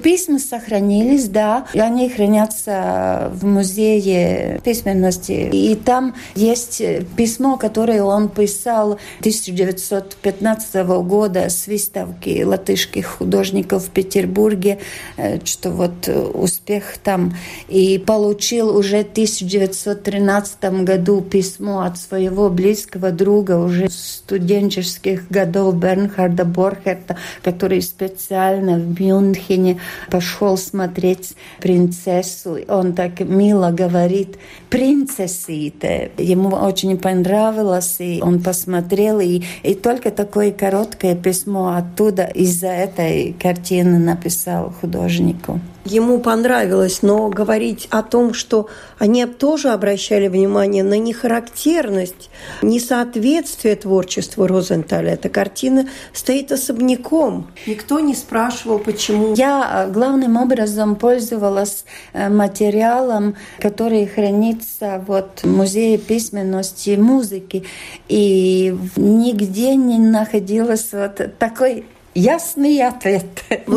Письма 0.03 0.39
сохранились, 0.39 1.29
да. 1.29 1.67
Они 1.75 2.09
хранятся 2.09 3.31
в 3.35 3.45
музее 3.45 4.59
письменности. 4.65 5.51
И 5.53 5.75
там 5.75 6.15
есть 6.35 6.81
письмо, 7.15 7.59
которое 7.59 8.03
он 8.03 8.31
писал 8.31 8.99
1915 9.19 10.75
года 11.03 11.51
с 11.51 11.67
выставки 11.67 12.43
латышских 12.43 13.19
художников 13.19 13.85
в 13.85 13.91
Петербурге, 13.91 14.79
э, 15.19 15.45
что 15.45 15.73
вот 15.73 16.09
успех 16.09 16.97
там. 17.05 17.37
И 17.69 17.99
получил 17.99 18.75
уже 18.75 19.05
в 19.05 19.13
1913 19.13 20.85
году 20.85 21.21
письмо 21.21 21.83
от 21.83 21.99
своего 21.99 22.49
близкого 22.49 23.11
друга 23.11 23.59
уже 23.59 23.91
студенческих 23.91 25.29
годов 25.29 25.50
годов 25.51 25.77
Бернхарда 25.77 26.45
Борхерта, 26.45 27.17
который 27.43 27.83
специально 27.83 28.79
в 28.79 29.01
Мюнхене 29.01 29.81
пошел 30.11 30.57
смотреть 30.57 31.35
принцессу. 31.61 32.59
Он 32.69 32.93
так 32.93 33.21
мило 33.21 33.71
говорит 33.71 34.39
«принцессите». 34.69 36.13
Ему 36.19 36.51
очень 36.51 36.97
понравилось, 36.99 37.97
и 37.99 38.21
он 38.23 38.41
посмотрел, 38.41 39.21
и, 39.21 39.43
и 39.63 39.75
только 39.75 40.11
такое 40.11 40.53
короткое 40.53 41.15
письмо 41.17 41.77
оттуда 41.77 42.25
из-за 42.25 42.69
этой 42.69 43.35
картины 43.39 43.99
написал 43.99 44.73
художнику 44.81 45.61
ему 45.85 46.19
понравилось, 46.21 47.03
но 47.03 47.29
говорить 47.29 47.89
о 47.91 48.03
том, 48.03 48.35
что 48.35 48.69
они 48.99 49.25
тоже 49.27 49.71
обращали 49.71 50.29
внимание 50.29 50.85
на 50.85 50.99
нехарактерность, 50.99 52.31
несоответствие 52.63 53.77
творчеству 53.77 54.47
Розенталя, 54.47 55.15
это 55.15 55.29
картина 55.29 55.89
стоит 56.13 56.53
особняком. 56.53 57.51
Никто 57.67 58.01
не 58.01 58.15
спрашивал, 58.15 58.79
почему. 58.79 59.35
Я 59.35 59.87
э, 59.87 59.93
главным 59.93 60.37
образом 60.37 60.97
пользовалась 60.97 61.85
э, 62.13 62.29
материалом, 62.29 63.37
который 63.59 64.07
хранится 64.07 65.03
вот, 65.07 65.41
в 65.43 65.47
Музее 65.47 65.99
письменности 65.99 66.91
и 66.91 66.97
музыки. 66.97 67.65
И 68.09 68.77
нигде 68.97 69.75
не 69.77 69.99
находилось 69.99 70.89
вот 70.93 71.39
такой 71.39 71.85
ясный 72.15 72.83
ответ. 72.83 73.45
В 73.67 73.75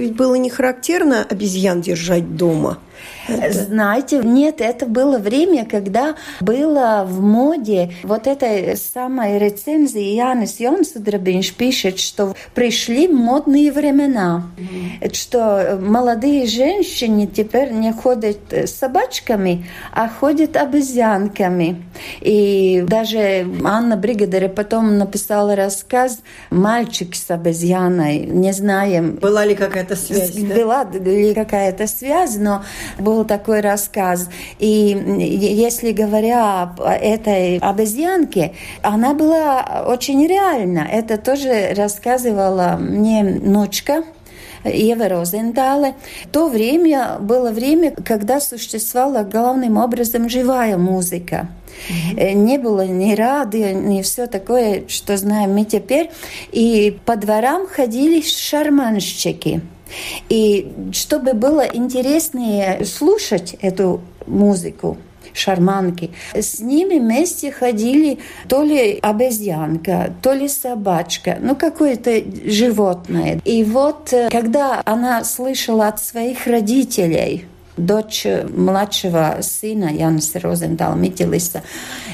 ведь 0.00 0.14
было 0.14 0.34
не 0.34 0.50
характерно 0.50 1.24
обезьян 1.28 1.80
держать 1.80 2.36
дома– 2.36 2.78
это... 3.28 3.64
Знаете, 3.64 4.20
нет, 4.22 4.60
это 4.60 4.86
было 4.86 5.18
время, 5.18 5.64
когда 5.64 6.16
было 6.40 7.04
в 7.06 7.20
моде 7.22 7.92
вот 8.02 8.26
этой 8.26 8.76
самой 8.76 9.38
рецензии 9.38 10.14
Янис 10.14 10.60
Йонсудрабинш 10.60 11.52
пишет, 11.54 11.98
что 11.98 12.34
пришли 12.54 13.08
модные 13.08 13.72
времена, 13.72 14.50
mm-hmm. 14.56 15.14
что 15.14 15.78
молодые 15.80 16.46
женщины 16.46 17.26
теперь 17.26 17.72
не 17.72 17.92
ходят 17.92 18.38
собачками, 18.66 19.66
а 19.92 20.08
ходят 20.08 20.56
обезьянками. 20.56 21.82
И 22.20 22.84
даже 22.86 23.46
Анна 23.64 23.96
Бригадере 23.96 24.48
потом 24.48 24.98
написала 24.98 25.56
рассказ 25.56 26.20
«Мальчик 26.50 27.14
с 27.14 27.30
обезьяной». 27.30 28.18
Не 28.20 28.52
знаем. 28.52 29.16
Была 29.16 29.44
ли 29.44 29.54
какая-то 29.54 29.96
связь? 29.96 30.32
Была 30.32 30.84
ли 30.84 31.34
какая-то 31.34 31.86
связь, 31.86 32.36
но 32.36 32.64
был 32.98 33.24
такой 33.24 33.60
рассказ. 33.60 34.28
И 34.58 34.66
если 35.18 35.92
говоря 35.92 36.62
об 36.62 36.80
этой 36.80 37.58
обезьянке, 37.58 38.52
она 38.82 39.14
была 39.14 39.84
очень 39.86 40.26
реальна. 40.26 40.86
Это 40.90 41.18
тоже 41.18 41.74
рассказывала 41.76 42.76
мне 42.78 43.22
ночка, 43.22 44.04
Ева 44.64 45.08
Розентале. 45.08 45.94
То 46.30 46.48
время 46.48 47.18
было 47.20 47.50
время, 47.50 47.92
когда 48.04 48.40
существовала 48.40 49.24
главным 49.24 49.76
образом 49.76 50.28
живая 50.28 50.78
музыка. 50.78 51.48
Mm-hmm. 51.88 52.32
Не 52.34 52.58
было 52.58 52.86
ни 52.86 53.14
радио, 53.14 53.70
ни 53.70 54.02
все 54.02 54.26
такое, 54.26 54.84
что 54.88 55.16
знаем 55.16 55.54
мы 55.54 55.64
теперь. 55.64 56.10
И 56.52 56.96
по 57.04 57.16
дворам 57.16 57.66
ходили 57.66 58.20
шарманщики. 58.20 59.62
И 60.28 60.72
чтобы 60.92 61.34
было 61.34 61.60
интереснее 61.60 62.84
слушать 62.84 63.56
эту 63.60 64.00
музыку, 64.26 64.96
шарманки. 65.32 66.10
С 66.34 66.60
ними 66.60 66.98
вместе 66.98 67.50
ходили 67.50 68.18
то 68.48 68.62
ли 68.62 68.98
обезьянка, 69.00 70.12
то 70.22 70.32
ли 70.32 70.48
собачка, 70.48 71.38
ну 71.40 71.56
какое-то 71.56 72.22
животное. 72.44 73.40
И 73.44 73.64
вот 73.64 74.12
э, 74.12 74.28
когда 74.30 74.82
она 74.84 75.24
слышала 75.24 75.88
от 75.88 76.00
своих 76.00 76.46
родителей, 76.46 77.46
дочь 77.76 78.26
младшего 78.48 79.38
сына 79.40 79.86
Яниса 79.86 80.40
Розентала 80.40 80.94
Митилиса. 80.94 81.62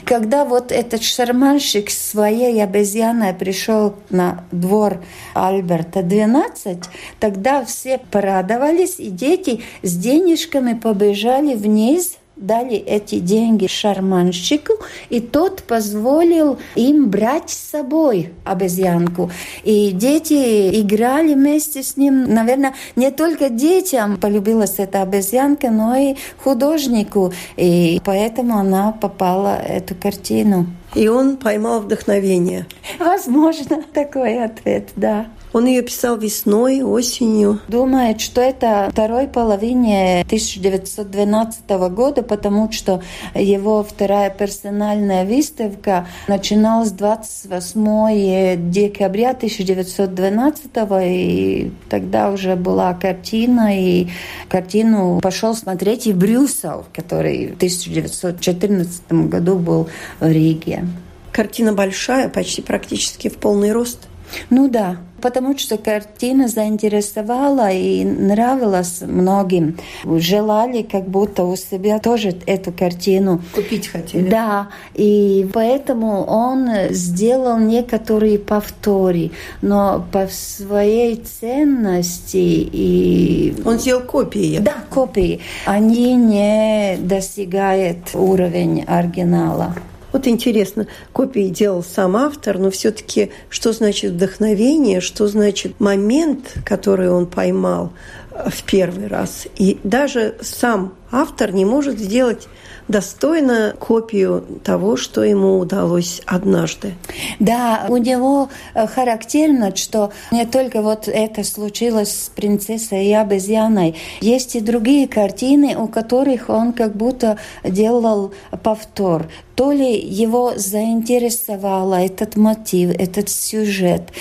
Когда 0.04 0.44
вот 0.44 0.72
этот 0.72 1.02
шарманщик 1.02 1.90
своей 1.90 2.62
обезьяной 2.62 3.34
пришел 3.34 3.94
на 4.10 4.44
двор 4.52 5.02
Альберта 5.34 6.02
12, 6.02 6.78
тогда 7.18 7.64
все 7.64 7.98
порадовались, 7.98 8.98
и 8.98 9.10
дети 9.10 9.62
с 9.82 9.96
денежками 9.96 10.74
побежали 10.74 11.54
вниз 11.54 12.17
дали 12.38 12.76
эти 12.76 13.18
деньги 13.18 13.66
шарманщику, 13.66 14.74
и 15.08 15.20
тот 15.20 15.62
позволил 15.62 16.58
им 16.74 17.10
брать 17.10 17.50
с 17.50 17.70
собой 17.70 18.30
обезьянку. 18.44 19.30
И 19.64 19.90
дети 19.90 20.80
играли 20.80 21.34
вместе 21.34 21.82
с 21.82 21.96
ним. 21.96 22.32
Наверное, 22.32 22.74
не 22.96 23.10
только 23.10 23.48
детям 23.48 24.16
полюбилась 24.16 24.78
эта 24.78 25.02
обезьянка, 25.02 25.70
но 25.70 25.96
и 25.96 26.14
художнику. 26.42 27.32
И 27.56 28.00
поэтому 28.04 28.58
она 28.58 28.92
попала 28.92 29.60
в 29.62 29.70
эту 29.70 29.94
картину. 29.94 30.66
И 30.94 31.08
он 31.08 31.36
поймал 31.36 31.80
вдохновение. 31.80 32.66
Возможно, 32.98 33.82
такой 33.92 34.42
ответ, 34.42 34.88
да. 34.96 35.26
Он 35.52 35.66
ее 35.66 35.82
писал 35.82 36.16
весной, 36.18 36.82
осенью. 36.82 37.60
Думает, 37.68 38.20
что 38.20 38.40
это 38.40 38.88
второй 38.92 39.28
половине 39.28 40.22
1912 40.26 41.70
года, 41.90 42.22
потому 42.22 42.70
что 42.70 43.02
его 43.34 43.82
вторая 43.82 44.30
персональная 44.30 45.24
выставка 45.24 46.06
начиналась 46.26 46.90
28 46.90 48.70
декабря 48.70 49.30
1912, 49.30 50.70
и 51.02 51.72
тогда 51.88 52.30
уже 52.30 52.56
была 52.56 52.92
картина, 52.94 53.78
и 53.78 54.08
картину 54.48 55.20
пошел 55.22 55.54
смотреть 55.54 56.06
и 56.06 56.12
Брюссел, 56.12 56.84
который 56.92 57.48
в 57.48 57.56
1914 57.56 59.12
году 59.28 59.56
был 59.56 59.88
в 60.20 60.30
Риге. 60.30 60.84
Картина 61.32 61.72
большая, 61.72 62.28
почти 62.28 62.62
практически 62.62 63.28
в 63.28 63.36
полный 63.36 63.72
рост. 63.72 64.07
Ну 64.50 64.68
да, 64.68 64.96
потому 65.20 65.56
что 65.58 65.78
картина 65.78 66.48
заинтересовала 66.48 67.70
и 67.70 68.04
нравилась 68.04 69.00
многим. 69.02 69.76
Желали 70.04 70.82
как 70.82 71.08
будто 71.08 71.44
у 71.44 71.56
себя 71.56 71.98
тоже 71.98 72.34
эту 72.46 72.72
картину. 72.72 73.40
Купить 73.54 73.88
хотели. 73.88 74.28
Да, 74.28 74.68
и 74.94 75.48
поэтому 75.52 76.24
он 76.24 76.68
сделал 76.90 77.58
некоторые 77.58 78.38
повторы, 78.38 79.30
но 79.62 80.06
по 80.12 80.26
своей 80.28 81.16
ценности 81.16 82.36
и... 82.36 83.54
Он 83.64 83.78
сделал 83.78 84.02
копии. 84.02 84.58
Да, 84.58 84.76
копии. 84.90 85.40
Они 85.66 86.14
не 86.14 86.96
достигают 86.98 88.14
уровень 88.14 88.84
оригинала. 88.86 89.74
Вот 90.12 90.26
интересно, 90.26 90.86
копии 91.12 91.48
делал 91.48 91.82
сам 91.82 92.16
автор, 92.16 92.58
но 92.58 92.70
все-таки 92.70 93.30
что 93.50 93.72
значит 93.72 94.12
вдохновение, 94.12 95.00
что 95.00 95.26
значит 95.26 95.80
момент, 95.80 96.54
который 96.64 97.10
он 97.10 97.26
поймал 97.26 97.92
э, 98.30 98.48
в 98.50 98.62
первый 98.62 99.06
раз. 99.06 99.46
И 99.56 99.78
даже 99.84 100.36
сам 100.40 100.94
автор 101.10 101.52
не 101.52 101.64
может 101.64 101.98
сделать 101.98 102.48
достойно 102.88 103.74
копию 103.78 104.44
того, 104.64 104.96
что 104.96 105.22
ему 105.22 105.58
удалось 105.58 106.22
однажды. 106.26 106.94
Да, 107.38 107.86
у 107.88 107.98
него 107.98 108.48
э, 108.74 108.86
характерно, 108.86 109.76
что 109.76 110.10
не 110.30 110.46
только 110.46 110.82
вот 110.82 111.06
это 111.06 111.44
случилось 111.44 112.24
с 112.24 112.28
принцессой 112.30 113.06
и 113.06 113.12
обезьяной, 113.12 113.96
есть 114.20 114.56
и 114.56 114.60
другие 114.60 115.06
картины, 115.06 115.76
у 115.76 115.86
которых 115.86 116.48
он 116.48 116.72
как 116.72 116.96
будто 116.96 117.38
делал 117.62 118.32
повтор. 118.62 119.28
То 119.54 119.72
ли 119.72 119.98
его 119.98 120.52
заинтересовал 120.54 121.92
этот 121.92 122.36
мотив, 122.36 122.90
этот 122.90 123.28
сюжет, 123.28 124.12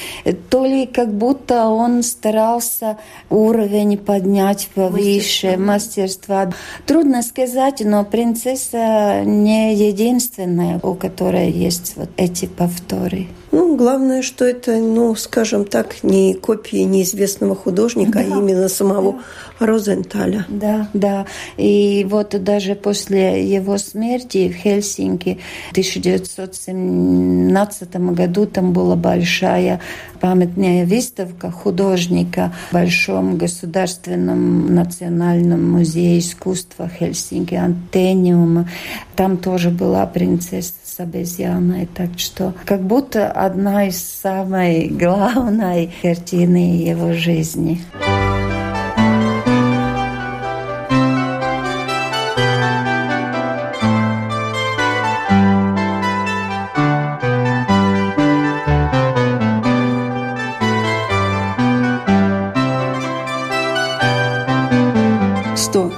то 0.49 0.65
ли 0.65 0.88
как 0.88 1.13
будто 1.13 1.67
он 1.67 2.01
старался 2.01 2.97
уровень 3.30 3.99
поднять 3.99 4.67
повыше, 4.73 5.58
мастерства. 5.58 6.51
Трудно 6.88 7.21
сказать, 7.21 7.84
но 7.86 8.03
принцесса 8.03 8.56
не 8.73 9.73
единственная, 9.75 10.79
у 10.81 10.95
которой 10.95 11.51
есть 11.51 11.93
вот 11.95 12.09
эти 12.17 12.45
повторы. 12.45 13.27
Ну, 13.51 13.75
главное, 13.77 14.21
что 14.21 14.45
это, 14.45 14.77
ну, 14.77 15.15
скажем 15.15 15.65
так, 15.65 16.03
не 16.03 16.33
копии 16.33 16.83
неизвестного 16.83 17.55
художника, 17.55 18.19
а 18.19 18.23
да, 18.23 18.36
а 18.36 18.39
именно 18.39 18.67
самого 18.67 19.13
да. 19.13 19.19
Розенталя. 19.65 20.45
Да, 20.49 20.89
да. 20.93 21.25
И 21.55 22.05
вот 22.10 22.36
даже 22.43 22.75
после 22.75 23.41
его 23.43 23.77
смерти 23.77 24.49
в 24.49 24.55
Хельсинки 24.55 25.39
в 25.69 25.71
1917 25.71 27.95
году 27.95 28.45
там 28.45 28.73
была 28.73 28.95
большая 28.95 29.79
памятная 30.19 30.86
выставка 30.86 31.51
художника 31.51 32.53
в 32.69 32.73
Большом 32.73 33.38
государственном 33.38 34.75
национальном 34.75 35.71
музее 35.71 36.19
искусства 36.19 36.89
Хельсинки 36.89 37.55
Антениума. 37.55 38.69
Там 39.15 39.38
тоже 39.38 39.69
была 39.69 40.05
принцесса 40.05 40.73
с 40.97 40.99
обезьяной. 40.99 41.88
Так 41.93 42.17
что 42.17 42.53
как 42.65 42.81
будто 42.81 43.31
одна 43.31 43.88
из 43.88 44.01
самой 44.03 44.88
главной 44.88 45.93
картины 46.01 46.81
его 46.81 47.13
жизни. 47.13 47.81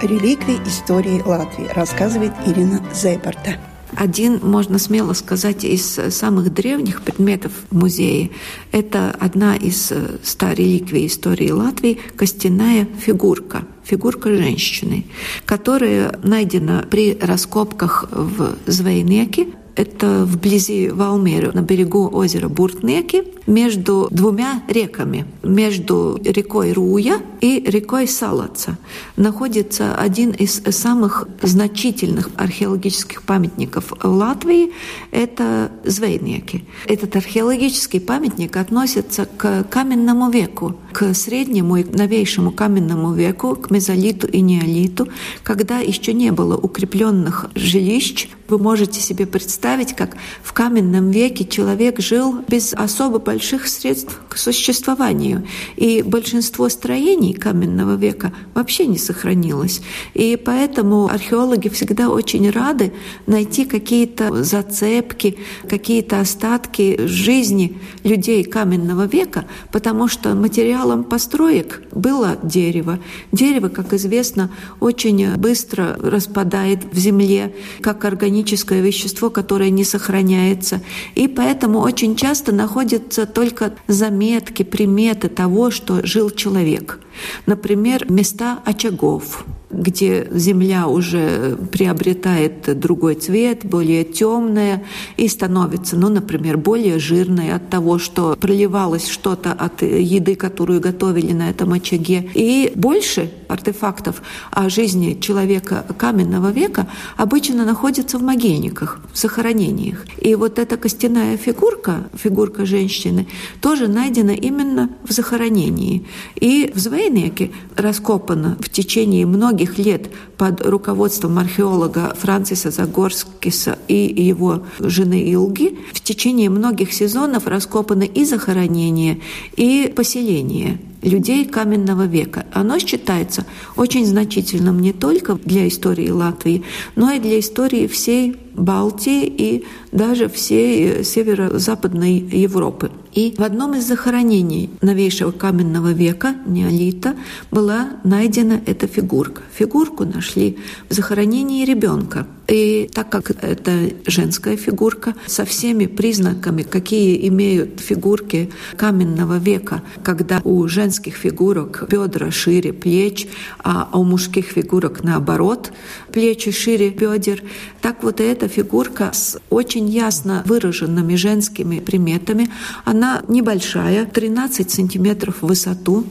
реликвий 0.02 0.60
истории 0.66 1.22
Латвии, 1.24 1.68
рассказывает 1.74 2.34
Ирина 2.46 2.82
Зейбарта. 2.94 3.58
Один, 4.00 4.40
можно 4.42 4.80
смело 4.80 5.12
сказать, 5.14 5.66
из 5.66 6.00
самых 6.10 6.54
древних 6.54 7.02
предметов 7.02 7.52
в 7.70 7.76
музее. 7.76 8.32
Это 8.72 9.12
одна 9.12 9.58
из 9.58 9.92
ста 10.24 10.54
реликвий 10.54 11.08
истории 11.08 11.52
Латвии– 11.52 12.00
костяная 12.16 12.88
фигурка 13.00 13.66
фигурка 13.84 14.30
женщины, 14.36 15.06
которая 15.46 16.20
найдена 16.24 16.86
при 16.90 17.18
раскопках 17.20 18.08
в 18.12 18.56
Звейнеке 18.68 19.48
это 19.80 20.26
вблизи 20.26 20.90
Валмеры, 20.90 21.54
на 21.54 21.62
берегу 21.62 22.10
озера 22.12 22.50
Буртнеки, 22.50 23.24
между 23.48 24.10
двумя 24.12 24.62
реками. 24.68 25.26
Между 25.42 26.20
рекой 26.22 26.74
Руя 26.74 27.22
и 27.40 27.64
рекой 27.66 28.06
Салаца 28.06 28.78
находится 29.16 29.96
один 29.96 30.32
из 30.32 30.62
самых 30.72 31.30
значительных 31.42 32.30
археологических 32.36 33.24
памятников 33.24 33.94
в 34.04 34.06
Латвии– 34.06 34.74
это 35.12 35.72
Звейнеки. 35.86 36.66
Этот 36.86 37.16
археологический 37.16 38.02
памятник 38.02 38.58
относится 38.58 39.26
к 39.26 39.64
каменному 39.64 40.30
веку, 40.30 40.76
к 40.92 41.14
среднему 41.14 41.78
и 41.78 41.86
новейшему 41.86 42.52
каменному 42.52 43.14
веку, 43.14 43.56
к 43.56 43.72
мезолиту 43.72 44.28
и 44.28 44.42
неолиту, 44.42 45.08
когда 45.44 45.80
еще 45.80 46.12
не 46.12 46.34
было 46.34 46.58
укрепленных 46.58 47.50
жилищ. 47.56 48.28
Вы 48.50 48.58
можете 48.58 49.00
себе 49.00 49.28
представить, 49.28 49.96
как 49.96 50.18
в 50.42 50.54
каменном 50.54 51.12
веке 51.12 51.46
человек 51.46 52.00
жил 52.00 52.40
без 52.48 52.74
особо 52.74 53.20
больших 53.20 53.68
средств 53.68 54.20
к 54.28 54.38
существованию. 54.38 55.46
И 55.76 56.02
большинство 56.02 56.68
строений 56.70 57.34
каменного 57.34 57.96
века 57.96 58.34
вообще 58.56 58.88
не 58.88 58.98
сохранилось. 58.98 59.82
И 60.16 60.36
поэтому 60.36 61.08
археологи 61.08 61.70
всегда 61.70 62.10
очень 62.10 62.50
рады 62.50 62.92
найти 63.28 63.66
какие-то 63.66 64.44
зацепки, 64.44 65.38
какие-то 65.70 66.20
остатки 66.20 67.06
жизни 67.06 67.78
людей 68.04 68.44
каменного 68.44 69.06
века, 69.06 69.46
потому 69.72 70.08
что 70.08 70.34
материалом 70.34 71.04
построек 71.04 71.84
было 71.92 72.38
дерево. 72.42 72.98
Дерево, 73.32 73.70
как 73.70 73.94
известно, 73.94 74.50
очень 74.80 75.36
быстро 75.36 75.96
распадает 76.02 76.92
в 76.92 76.98
земле, 76.98 77.54
как 77.82 78.00
органическое 78.40 78.82
вещество, 78.82 79.30
которое 79.30 79.70
не 79.70 79.84
сохраняется. 79.84 80.82
И 81.16 81.28
поэтому 81.28 81.80
очень 81.80 82.16
часто 82.16 82.52
находятся 82.52 83.26
только 83.26 83.74
заметки, 83.88 84.64
приметы 84.64 85.28
того, 85.28 85.72
что 85.72 86.06
жил 86.06 86.30
человек. 86.30 87.00
Например, 87.46 88.10
места 88.10 88.60
очагов 88.66 89.46
где 89.72 90.28
земля 90.32 90.88
уже 90.88 91.58
приобретает 91.72 92.80
другой 92.80 93.16
цвет, 93.16 93.66
более 93.66 94.04
темная 94.04 94.84
и 95.18 95.28
становится, 95.28 95.96
ну, 95.96 96.10
например, 96.10 96.58
более 96.58 97.00
жирной 97.00 97.54
от 97.54 97.70
того, 97.70 98.00
что 98.00 98.36
проливалось 98.40 99.08
что-то 99.08 99.52
от 99.52 99.82
еды, 99.82 100.36
которую 100.36 100.82
готовили 100.82 101.34
на 101.34 101.50
этом 101.50 101.74
очаге. 101.74 102.30
И 102.34 102.72
больше 102.76 103.32
артефактов 103.48 104.22
о 104.52 104.70
жизни 104.70 105.18
человека 105.20 105.86
каменного 105.98 106.52
века 106.52 106.88
обычно 107.18 107.66
находится 107.66 108.18
в 108.18 108.24
могильниках, 108.24 109.00
в 109.14 109.18
захоронениях. 109.18 110.06
И 110.20 110.36
вот 110.36 110.58
эта 110.60 110.78
костяная 110.78 111.38
фигурка, 111.38 112.10
фигурка 112.16 112.66
женщины, 112.66 113.28
тоже 113.62 113.88
найдена 113.88 114.32
именно 114.32 114.90
в 115.04 115.12
захоронении. 115.12 116.08
И 116.36 116.72
в 116.74 116.80
Звейнеке 116.80 117.52
раскопана 117.76 118.58
в 118.60 118.70
течение 118.70 119.26
многих 119.26 119.59
многих 119.60 119.78
лет 119.78 120.10
под 120.38 120.66
руководством 120.66 121.38
археолога 121.38 122.16
Франциса 122.20 122.72
Загорскиса 122.72 123.78
и 123.88 124.24
его 124.24 124.64
жены 124.80 125.22
Илги 125.34 125.78
в 125.94 126.02
течение 126.02 126.50
многих 126.50 126.94
сезонов 126.94 127.46
раскопаны 127.48 128.06
и 128.06 128.24
захоронения, 128.26 129.18
и 129.58 129.92
поселения 129.94 130.78
людей 131.02 131.46
каменного 131.46 132.06
века. 132.06 132.46
Оно 132.54 132.80
считается 132.80 133.46
очень 133.76 134.06
значительным 134.06 134.80
не 134.80 134.94
только 134.94 135.36
для 135.36 135.68
истории 135.68 136.10
Латвии, 136.10 136.64
но 136.96 137.12
и 137.12 137.20
для 137.20 137.40
истории 137.40 137.88
всей 137.88 138.38
Балтии 138.56 139.26
и 139.26 139.66
даже 139.92 140.28
всей 140.28 141.04
северо-западной 141.04 142.18
Европы. 142.18 142.92
И 143.14 143.34
в 143.38 143.44
одном 143.44 143.76
из 143.76 143.88
захоронений 143.88 144.70
новейшего 144.82 145.32
каменного 145.32 145.94
века, 145.94 146.36
неолита, 146.46 147.16
была 147.52 147.92
найдена 148.04 148.62
эта 148.66 148.88
фигурка. 148.88 149.42
Фигурку 149.54 150.04
нашли 150.04 150.58
в 150.90 150.94
захоронении 150.94 151.66
ребенка. 151.66 152.28
И 152.50 152.90
так 152.92 153.10
как 153.10 153.30
это 153.30 153.92
женская 154.08 154.58
фигурка, 154.58 155.14
со 155.28 155.46
всеми 155.46 155.86
признаками, 155.86 156.64
какие 156.64 157.28
имеют 157.28 157.80
фигурки 157.80 158.50
каменного 158.76 159.38
века, 159.38 159.84
когда 160.04 160.42
у 160.44 160.68
женских 160.68 161.16
фигурок 161.16 161.86
бедра 161.90 162.32
шире 162.32 162.74
плеч, 162.74 163.28
а 163.60 163.90
у 163.94 164.04
мужских 164.04 164.48
фигурок 164.48 165.04
наоборот, 165.04 165.72
плечи 166.12 166.52
шире 166.52 166.90
бедер, 166.90 167.44
так 167.82 168.04
вот 168.04 168.20
эта 168.20 168.48
фигурка 168.48 169.12
с 169.14 169.40
очень 169.52 169.88
ясно 169.88 170.44
выраженными 170.46 171.16
женскими 171.16 171.80
приметами, 171.80 172.50
она 172.84 173.22
небольшая, 173.28 174.06
13 174.06 174.72
сантиметров 174.72 175.38
в 175.42 175.48
высоту, 175.48 176.06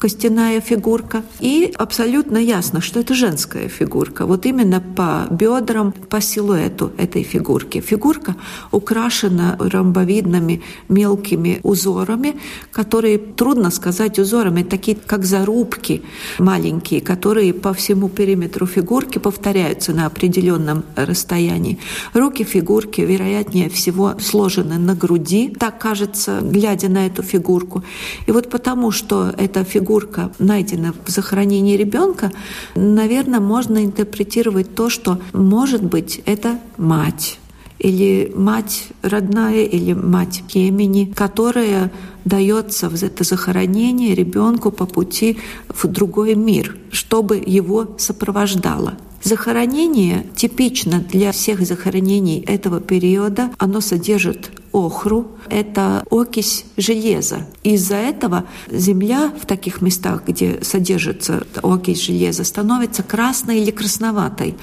костяная 0.00 0.62
фигурка. 0.62 1.22
И 1.40 1.72
абсолютно 1.76 2.38
ясно, 2.38 2.80
что 2.80 3.00
это 3.00 3.14
женская 3.14 3.68
фигурка. 3.68 4.24
Вот 4.24 4.46
именно 4.46 4.80
по 4.80 5.26
бедрам, 5.30 5.92
по 5.92 6.22
силуэту 6.22 6.90
этой 6.96 7.22
фигурки. 7.22 7.80
Фигурка 7.80 8.34
украшена 8.72 9.56
ромбовидными 9.58 10.62
мелкими 10.88 11.60
узорами, 11.62 12.36
которые, 12.72 13.18
трудно 13.18 13.70
сказать 13.70 14.18
узорами, 14.18 14.62
такие 14.62 14.96
как 14.96 15.26
зарубки 15.26 16.02
маленькие, 16.38 17.02
которые 17.02 17.52
по 17.52 17.74
всему 17.74 18.08
периметру 18.08 18.66
фигурки 18.66 19.18
повторяются 19.18 19.92
на 19.92 20.06
определенном 20.06 20.82
расстоянии. 20.96 21.78
Руки 22.14 22.42
фигурки, 22.44 23.02
вероятнее 23.02 23.68
всего, 23.68 24.14
сложены 24.18 24.78
на 24.78 24.94
груди, 24.94 25.50
так 25.50 25.78
кажется, 25.78 26.40
глядя 26.40 26.88
на 26.88 27.06
эту 27.06 27.22
фигурку. 27.22 27.84
И 28.26 28.32
вот 28.32 28.48
потому, 28.48 28.92
что 28.92 29.34
эта 29.36 29.62
фигурка 29.62 29.89
фигурка 29.90 30.30
найдена 30.38 30.94
в 31.04 31.10
захоронении 31.10 31.76
ребенка, 31.76 32.30
наверное, 32.76 33.40
можно 33.40 33.84
интерпретировать 33.84 34.74
то, 34.74 34.88
что, 34.88 35.18
может 35.32 35.82
быть, 35.82 36.20
это 36.26 36.58
мать 36.76 37.38
или 37.80 38.30
мать 38.34 38.84
родная, 39.02 39.64
или 39.64 39.94
мать 39.94 40.42
племени, 40.52 41.12
которая 41.16 41.90
дается 42.24 42.88
в 42.88 43.02
это 43.02 43.24
захоронение 43.24 44.14
ребенку 44.14 44.70
по 44.70 44.86
пути 44.86 45.38
в 45.68 45.86
другой 45.88 46.34
мир, 46.34 46.76
чтобы 46.92 47.42
его 47.44 47.96
сопровождало. 47.98 48.94
Захоронение 49.22 50.26
типично 50.36 51.04
для 51.12 51.32
всех 51.32 51.66
захоронений 51.66 52.40
этого 52.40 52.80
периода. 52.80 53.50
Оно 53.58 53.80
содержит 53.80 54.50
охру, 54.72 55.28
это 55.48 56.04
окись 56.10 56.64
железа. 56.76 57.46
Из-за 57.62 57.96
этого 57.96 58.44
земля 58.70 59.32
в 59.40 59.46
таких 59.46 59.82
местах, 59.82 60.22
где 60.26 60.60
содержится 60.62 61.44
окись 61.62 62.02
железа, 62.02 62.44
становится 62.44 63.02
красной 63.02 63.60
или 63.60 63.70
красноватой. 63.70 64.56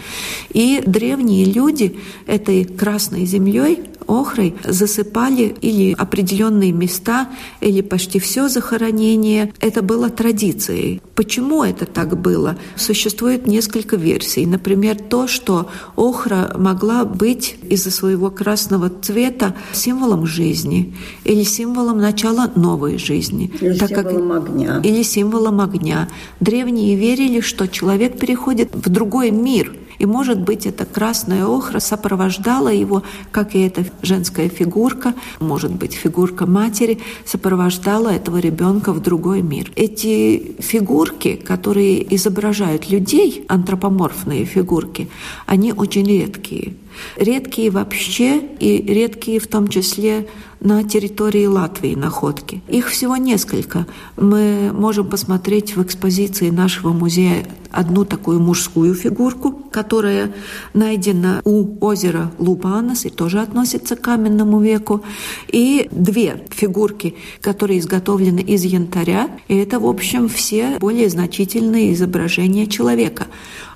И 0.50 0.82
древние 0.86 1.46
люди 1.46 2.00
этой 2.26 2.64
красной 2.64 3.26
землей 3.26 3.84
охрой 4.08 4.56
засыпали 4.64 5.56
или 5.62 5.94
определенные 5.94 6.72
места, 6.72 7.28
или 7.60 7.82
почти 7.82 8.20
все 8.20 8.48
захоронение. 8.48 9.54
Это 9.60 9.82
было 9.82 10.10
традицией. 10.10 11.02
Почему 11.14 11.64
это 11.64 11.86
так 11.86 12.18
было? 12.18 12.58
Существует 12.78 13.48
несколько 13.48 13.98
версий. 13.98 14.46
Например, 14.46 14.96
то, 14.98 15.28
что 15.28 15.70
охра 15.98 16.54
могла 16.58 17.04
быть 17.04 17.58
из-за 17.70 17.92
своего 17.92 18.32
красного 18.32 18.90
цвета 18.90 19.56
символом 19.74 19.97
символом 19.98 20.26
жизни 20.26 20.94
или 21.24 21.44
символом 21.44 21.98
начала 21.98 22.52
новой 22.56 22.98
жизни. 22.98 23.52
Или 23.62 23.78
так 23.78 23.90
символом 23.90 24.30
как, 24.30 24.50
огня. 24.50 24.82
Или 24.84 25.04
символом 25.04 25.62
огня. 25.62 26.08
Древние 26.40 26.96
верили, 26.96 27.42
что 27.42 27.68
человек 27.68 28.20
переходит 28.20 28.70
в 28.74 28.90
другой 28.90 29.32
мир– 29.32 29.76
и, 30.00 30.06
может 30.06 30.40
быть, 30.40 30.66
эта 30.66 30.86
красная 30.86 31.46
охра 31.46 31.80
сопровождала 31.80 32.70
его, 32.70 33.04
как 33.32 33.56
и 33.56 33.60
эта 33.60 33.86
женская 34.02 34.50
фигурка, 34.50 35.14
может 35.40 35.72
быть, 35.72 35.94
фигурка 35.94 36.46
матери, 36.46 37.00
сопровождала 37.26 38.10
этого 38.10 38.38
ребенка 38.38 38.94
в 38.94 39.02
другой 39.02 39.42
мир. 39.42 39.72
Эти 39.76 40.56
фигурки, 40.60 41.36
которые 41.36 42.16
изображают 42.16 42.90
людей, 42.90 43.46
антропоморфные 43.48 44.46
фигурки, 44.46 45.10
они 45.46 45.74
очень 45.74 46.06
редкие. 46.06 46.76
Редкие 47.16 47.70
вообще 47.72 48.40
и 48.60 48.82
редкие 48.82 49.40
в 49.40 49.48
том 49.48 49.68
числе 49.68 50.28
на 50.60 50.84
территории 50.84 51.46
Латвии 51.46 51.96
находки. 51.96 52.62
Их 52.68 52.90
всего 52.90 53.18
несколько. 53.18 53.86
Мы 54.16 54.72
можем 54.74 55.08
посмотреть 55.08 55.76
в 55.76 55.84
экспозиции 55.84 56.50
нашего 56.50 56.94
музея 56.94 57.46
одну 57.72 58.06
такую 58.06 58.40
мужскую 58.40 58.96
фигурку, 58.96 59.52
которая 59.52 60.34
найдена 60.74 61.42
у 61.44 61.78
озера 61.86 62.32
Лубанас 62.40 63.06
и 63.06 63.10
тоже 63.10 63.40
относится 63.40 63.96
к 63.96 64.02
каменному 64.02 64.60
веку, 64.60 65.04
и 65.48 65.88
две 65.92 66.46
фигурки, 66.50 67.16
которые 67.42 67.80
изготовлены 67.80 68.40
из 68.40 68.64
янтаря, 68.64 69.30
и 69.48 69.56
это, 69.58 69.80
в 69.80 69.86
общем, 69.86 70.28
все 70.28 70.78
более 70.80 71.10
значительные 71.10 71.94
изображения 71.94 72.66
человека. 72.68 73.28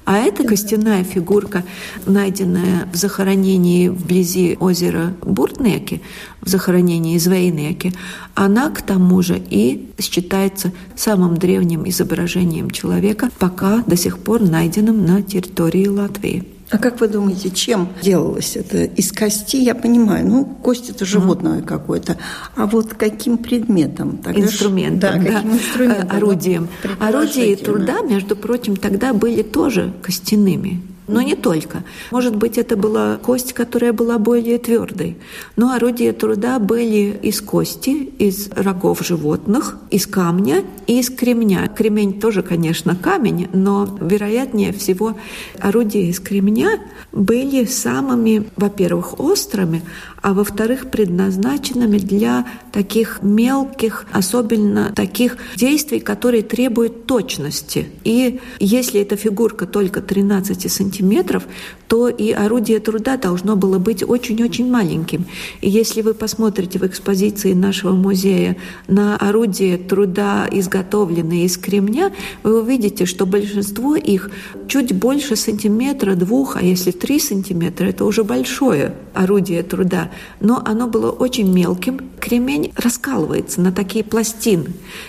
А 0.03 0.17
эта 0.17 0.43
костяная 0.43 1.03
фигурка, 1.03 1.63
найденная 2.05 2.87
в 2.91 2.95
захоронении 2.95 3.87
вблизи 3.87 4.57
озера 4.59 5.13
Буртнеки, 5.21 6.01
в 6.41 6.49
захоронении 6.49 7.17
Звейнеки, 7.17 7.93
она 8.33 8.69
к 8.71 8.81
тому 8.81 9.21
же 9.21 9.41
и 9.49 9.91
считается 9.99 10.71
самым 10.95 11.37
древним 11.37 11.87
изображением 11.87 12.71
человека, 12.71 13.29
пока 13.37 13.83
до 13.85 13.95
сих 13.95 14.19
пор 14.19 14.41
найденным 14.41 15.05
на 15.05 15.21
территории 15.21 15.87
Латвии. 15.87 16.50
А 16.71 16.77
как 16.77 17.01
вы 17.01 17.09
думаете, 17.09 17.51
чем 17.51 17.89
делалось 18.01 18.55
это? 18.55 18.83
Из 18.83 19.11
кости, 19.11 19.57
я 19.57 19.75
понимаю, 19.75 20.25
ну, 20.25 20.45
кость 20.45 20.89
это 20.89 21.05
животное 21.05 21.59
mm. 21.59 21.65
какое-то. 21.65 22.17
А 22.55 22.65
вот 22.65 22.93
каким 22.93 23.37
предметом? 23.37 24.17
Тогда 24.17 24.41
инструментом, 24.41 24.99
да, 24.99 25.17
да. 25.17 25.33
Каким 25.35 25.53
инструментом? 25.53 26.17
Орудием. 26.17 26.69
Орудия 26.99 27.55
труда, 27.57 28.01
между 28.01 28.35
прочим, 28.35 28.77
тогда 28.77 29.13
были 29.13 29.41
тоже 29.41 29.93
костяными 30.01 30.81
но 31.07 31.21
не 31.21 31.35
только. 31.35 31.83
Может 32.11 32.35
быть, 32.35 32.57
это 32.57 32.75
была 32.75 33.17
кость, 33.17 33.53
которая 33.53 33.93
была 33.93 34.17
более 34.17 34.57
твердой. 34.57 35.17
Но 35.55 35.73
орудия 35.73 36.13
труда 36.13 36.59
были 36.59 37.19
из 37.21 37.41
кости, 37.41 37.89
из 37.89 38.49
рогов 38.55 39.05
животных, 39.05 39.77
из 39.89 40.07
камня 40.07 40.63
и 40.87 40.99
из 40.99 41.09
кремня. 41.09 41.67
Кремень 41.67 42.19
тоже, 42.19 42.43
конечно, 42.43 42.95
камень, 42.95 43.49
но, 43.53 43.97
вероятнее 43.99 44.71
всего, 44.73 45.17
орудия 45.59 46.07
из 46.07 46.19
кремня 46.19 46.79
были 47.11 47.65
самыми, 47.65 48.45
во-первых, 48.55 49.19
острыми, 49.19 49.81
а 50.21 50.33
во-вторых, 50.33 50.91
предназначенными 50.91 51.97
для 51.97 52.45
таких 52.71 53.23
мелких, 53.23 54.05
особенно 54.11 54.93
таких 54.93 55.37
действий, 55.55 55.99
которые 55.99 56.43
требуют 56.43 57.05
точности. 57.07 57.87
И 58.03 58.39
если 58.59 59.01
эта 59.01 59.15
фигурка 59.15 59.65
только 59.65 60.01
13 60.01 60.71
сантиметров, 60.71 61.47
то 61.91 62.07
и 62.07 62.31
орудие 62.31 62.79
труда 62.79 63.17
должно 63.17 63.57
было 63.57 63.77
быть 63.77 64.01
очень-очень 64.01 64.71
маленьким. 64.71 65.25
И 65.59 65.69
если 65.69 66.01
вы 66.01 66.13
посмотрите 66.13 66.79
в 66.79 66.85
экспозиции 66.85 67.51
нашего 67.51 67.91
музея 67.91 68.55
на 68.87 69.17
орудия 69.17 69.77
труда, 69.77 70.47
изготовленные 70.49 71.43
из 71.43 71.57
кремня, 71.57 72.13
вы 72.43 72.61
увидите, 72.61 73.05
что 73.05 73.25
большинство 73.25 73.97
их 73.97 74.31
чуть 74.69 74.93
больше 74.93 75.35
сантиметра, 75.35 76.15
двух, 76.15 76.55
а 76.55 76.61
если 76.61 76.91
три 76.91 77.19
сантиметра, 77.19 77.87
это 77.87 78.05
уже 78.05 78.23
большое 78.23 78.93
орудие 79.13 79.61
труда. 79.61 80.11
Но 80.39 80.63
оно 80.65 80.87
было 80.87 81.11
очень 81.11 81.53
мелким. 81.53 81.99
Кремень 82.21 82.71
раскалывается 82.77 83.59
на 83.59 83.73
такие 83.73 84.05
пластины. 84.05 84.67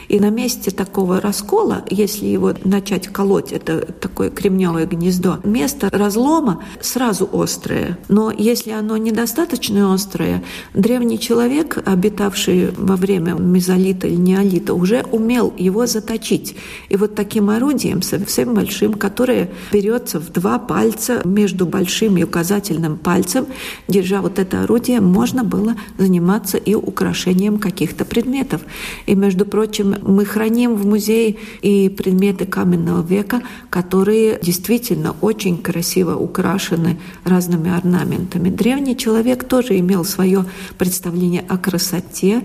И 0.08 0.18
на 0.18 0.30
месте 0.30 0.72
такого 0.72 1.20
раскола, 1.20 1.84
если 1.90 2.26
его 2.26 2.54
начать 2.64 3.06
колоть, 3.06 3.52
это 3.52 3.82
такое 3.82 4.30
кремневое 4.30 4.86
гнездо, 4.86 5.38
место 5.44 5.88
разлома 5.92 6.64
сразу 6.80 7.28
острое. 7.32 7.98
Но 8.08 8.30
если 8.30 8.70
оно 8.70 8.96
недостаточно 8.96 9.92
острое, 9.92 10.42
древний 10.74 11.18
человек, 11.18 11.78
обитавший 11.84 12.70
во 12.76 12.96
время 12.96 13.34
мезолита 13.34 14.06
или 14.06 14.16
неолита, 14.16 14.74
уже 14.74 15.04
умел 15.10 15.52
его 15.56 15.86
заточить. 15.86 16.56
И 16.88 16.96
вот 16.96 17.14
таким 17.14 17.50
орудием, 17.50 18.02
совсем 18.02 18.54
большим, 18.54 18.94
которое 18.94 19.50
берется 19.72 20.18
в 20.20 20.30
два 20.32 20.58
пальца 20.58 21.20
между 21.24 21.66
большим 21.66 22.16
и 22.16 22.24
указательным 22.24 22.96
пальцем, 22.96 23.46
держа 23.88 24.20
вот 24.20 24.38
это 24.38 24.62
орудие, 24.62 25.00
можно 25.00 25.44
было 25.44 25.74
заниматься 25.98 26.56
и 26.56 26.74
украшением 26.74 27.58
каких-то 27.58 28.04
предметов. 28.04 28.62
И, 29.06 29.14
между 29.14 29.44
прочим, 29.44 29.96
мы 30.02 30.24
храним 30.24 30.74
в 30.74 30.86
музее 30.86 31.36
и 31.60 31.88
предметы 31.88 32.46
каменного 32.46 33.06
века, 33.06 33.42
которые 33.70 34.38
действительно 34.42 35.14
очень 35.20 35.58
красиво 35.58 36.16
украшены 36.16 36.61
украшены 36.62 36.98
разными 37.24 37.70
орнаментами. 37.70 38.48
Древний 38.48 38.96
человек 38.96 39.44
тоже 39.44 39.78
имел 39.78 40.04
свое 40.04 40.44
представление 40.78 41.44
о 41.48 41.58
красоте 41.58 42.42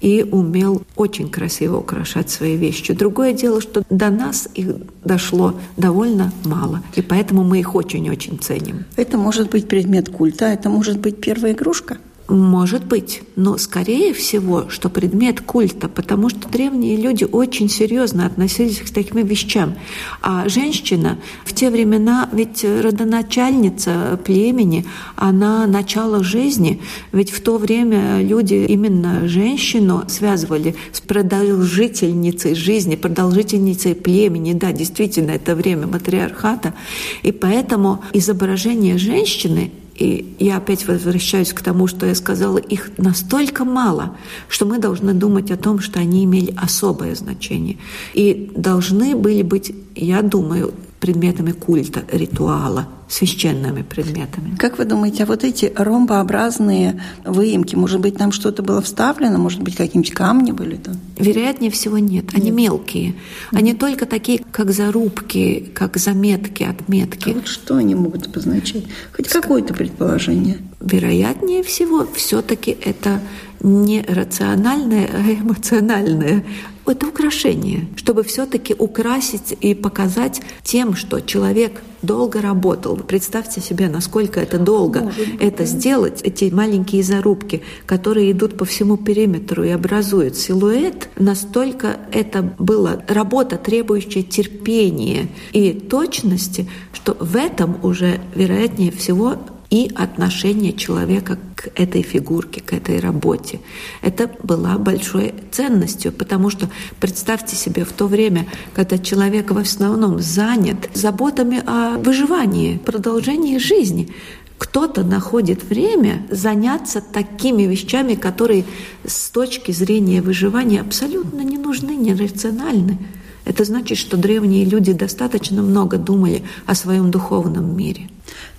и 0.00 0.22
умел 0.22 0.82
очень 0.96 1.28
красиво 1.28 1.78
украшать 1.78 2.30
свои 2.30 2.56
вещи. 2.56 2.94
Другое 2.94 3.32
дело, 3.32 3.60
что 3.60 3.82
до 3.90 4.10
нас 4.10 4.48
их 4.54 4.76
дошло 5.04 5.54
довольно 5.76 6.32
мало, 6.44 6.82
и 6.94 7.02
поэтому 7.02 7.42
мы 7.42 7.58
их 7.58 7.74
очень-очень 7.74 8.38
ценим. 8.38 8.84
Это 8.96 9.18
может 9.18 9.50
быть 9.50 9.68
предмет 9.68 10.08
культа, 10.08 10.46
это 10.46 10.68
может 10.70 10.98
быть 11.00 11.20
первая 11.20 11.52
игрушка. 11.52 11.98
Может 12.28 12.84
быть, 12.84 13.22
но 13.36 13.56
скорее 13.56 14.12
всего, 14.12 14.68
что 14.68 14.90
предмет 14.90 15.40
культа, 15.40 15.88
потому 15.88 16.28
что 16.28 16.46
древние 16.46 16.96
люди 16.96 17.24
очень 17.24 17.70
серьезно 17.70 18.26
относились 18.26 18.80
к 18.80 18.90
таким 18.90 19.24
вещам. 19.24 19.76
А 20.20 20.46
женщина 20.46 21.16
в 21.46 21.54
те 21.54 21.70
времена, 21.70 22.28
ведь 22.30 22.64
родоначальница 22.64 24.20
племени, 24.22 24.84
она 25.16 25.66
начало 25.66 26.22
жизни, 26.22 26.82
ведь 27.12 27.30
в 27.30 27.40
то 27.40 27.56
время 27.56 28.20
люди 28.20 28.66
именно 28.68 29.26
женщину 29.26 30.04
связывали 30.06 30.76
с 30.92 31.00
продолжительницей 31.00 32.54
жизни, 32.54 32.96
продолжительницей 32.96 33.94
племени. 33.94 34.52
Да, 34.52 34.72
действительно, 34.72 35.30
это 35.30 35.54
время 35.54 35.86
матриархата. 35.86 36.74
И 37.22 37.32
поэтому 37.32 38.04
изображение 38.12 38.98
женщины 38.98 39.72
и 39.98 40.36
я 40.38 40.58
опять 40.58 40.86
возвращаюсь 40.86 41.52
к 41.52 41.60
тому, 41.60 41.88
что 41.88 42.06
я 42.06 42.14
сказала, 42.14 42.58
их 42.58 42.90
настолько 42.98 43.64
мало, 43.64 44.16
что 44.48 44.64
мы 44.64 44.78
должны 44.78 45.12
думать 45.12 45.50
о 45.50 45.56
том, 45.56 45.80
что 45.80 45.98
они 45.98 46.24
имели 46.24 46.54
особое 46.56 47.16
значение. 47.16 47.78
И 48.14 48.52
должны 48.54 49.16
были 49.16 49.42
быть, 49.42 49.74
я 49.96 50.22
думаю, 50.22 50.72
предметами 51.00 51.50
культа, 51.50 52.04
ритуала, 52.12 52.86
священными 53.08 53.82
предметами. 53.82 54.56
Как 54.56 54.78
вы 54.78 54.84
думаете, 54.84 55.22
а 55.22 55.26
вот 55.26 55.44
эти 55.44 55.72
ромбообразные 55.74 57.02
выемки, 57.24 57.74
может 57.74 58.00
быть, 58.00 58.16
там 58.16 58.32
что-то 58.32 58.62
было 58.62 58.82
вставлено, 58.82 59.38
может 59.38 59.62
быть, 59.62 59.76
какие-нибудь 59.76 60.12
камни 60.12 60.52
были 60.52 60.76
там? 60.76 60.96
Вероятнее 61.16 61.70
всего 61.70 61.98
нет. 61.98 62.26
Они 62.34 62.46
нет. 62.46 62.54
мелкие. 62.54 63.14
Они 63.50 63.72
mm 63.72 63.78
только 63.78 64.06
такие, 64.06 64.40
как 64.50 64.72
зарубки, 64.72 65.70
как 65.72 65.96
заметки, 65.98 66.64
отметки. 66.64 67.30
А 67.30 67.34
вот 67.34 67.46
что 67.46 67.76
они 67.76 67.94
могут 67.94 68.26
обозначать? 68.26 68.84
Хоть 69.14 69.28
какое-то 69.28 69.72
предположение. 69.72 70.58
Вероятнее 70.80 71.62
всего, 71.62 72.06
все-таки 72.12 72.76
это 72.84 73.20
не 73.60 74.02
рациональное, 74.02 75.08
а 75.12 75.32
эмоциональное 75.32 76.44
это 76.88 77.06
украшение, 77.06 77.86
чтобы 77.96 78.22
все-таки 78.22 78.74
украсить 78.74 79.56
и 79.60 79.74
показать 79.74 80.40
тем, 80.62 80.94
что 80.94 81.20
человек 81.20 81.82
долго 82.02 82.40
работал. 82.40 82.96
Представьте 82.96 83.60
себе, 83.60 83.88
насколько 83.88 84.40
это 84.40 84.58
долго 84.58 85.00
Может, 85.00 85.40
это 85.40 85.58
да. 85.58 85.64
сделать, 85.64 86.20
эти 86.22 86.50
маленькие 86.52 87.02
зарубки, 87.02 87.62
которые 87.86 88.32
идут 88.32 88.56
по 88.56 88.64
всему 88.64 88.96
периметру 88.96 89.64
и 89.64 89.70
образуют 89.70 90.36
силуэт, 90.36 91.08
настолько 91.18 91.98
это 92.12 92.54
была 92.58 93.02
работа, 93.08 93.56
требующая 93.56 94.22
терпения 94.22 95.28
и 95.52 95.72
точности, 95.72 96.68
что 96.92 97.16
в 97.18 97.36
этом 97.36 97.78
уже, 97.82 98.20
вероятнее 98.34 98.92
всего, 98.92 99.36
и 99.70 99.90
отношение 99.94 100.72
человека 100.72 101.38
к 101.54 101.68
этой 101.74 102.02
фигурке, 102.02 102.60
к 102.60 102.72
этой 102.72 103.00
работе. 103.00 103.60
Это 104.00 104.30
была 104.42 104.78
большой 104.78 105.34
ценностью, 105.50 106.10
потому 106.12 106.48
что 106.48 106.70
представьте 107.00 107.54
себе 107.54 107.84
в 107.84 107.92
то 107.92 108.06
время, 108.06 108.46
когда 108.74 108.96
человек 108.96 109.50
в 109.50 109.58
основном 109.58 110.20
занят 110.20 110.88
заботами 110.94 111.62
о 111.66 111.98
выживании, 111.98 112.78
продолжении 112.78 113.58
жизни, 113.58 114.08
кто-то 114.56 115.04
находит 115.04 115.62
время 115.62 116.26
заняться 116.30 117.00
такими 117.00 117.62
вещами, 117.62 118.14
которые 118.14 118.64
с 119.06 119.30
точки 119.30 119.70
зрения 119.70 120.20
выживания 120.20 120.80
абсолютно 120.80 121.42
не 121.42 121.58
нужны, 121.58 121.94
не 121.94 122.14
рациональны. 122.14 122.98
Это 123.44 123.64
значит, 123.64 123.98
что 123.98 124.16
древние 124.16 124.64
люди 124.64 124.92
достаточно 124.92 125.62
много 125.62 125.96
думали 125.96 126.42
о 126.66 126.74
своем 126.74 127.10
духовном 127.10 127.76
мире. 127.76 128.08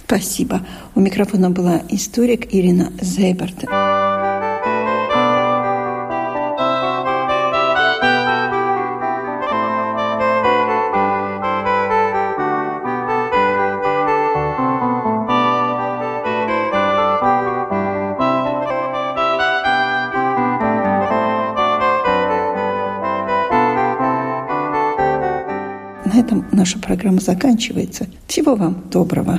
Спасибо. 0.09 0.61
У 0.95 1.01
микрофона 1.01 1.51
была 1.51 1.83
историк 1.89 2.51
Ирина 2.51 2.91
Зейберт. 2.99 3.65
На 26.03 26.19
этом 26.19 26.47
наша 26.51 26.79
программа 26.79 27.19
заканчивается. 27.21 28.07
Всего 28.25 28.55
вам 28.55 28.89
доброго. 28.89 29.37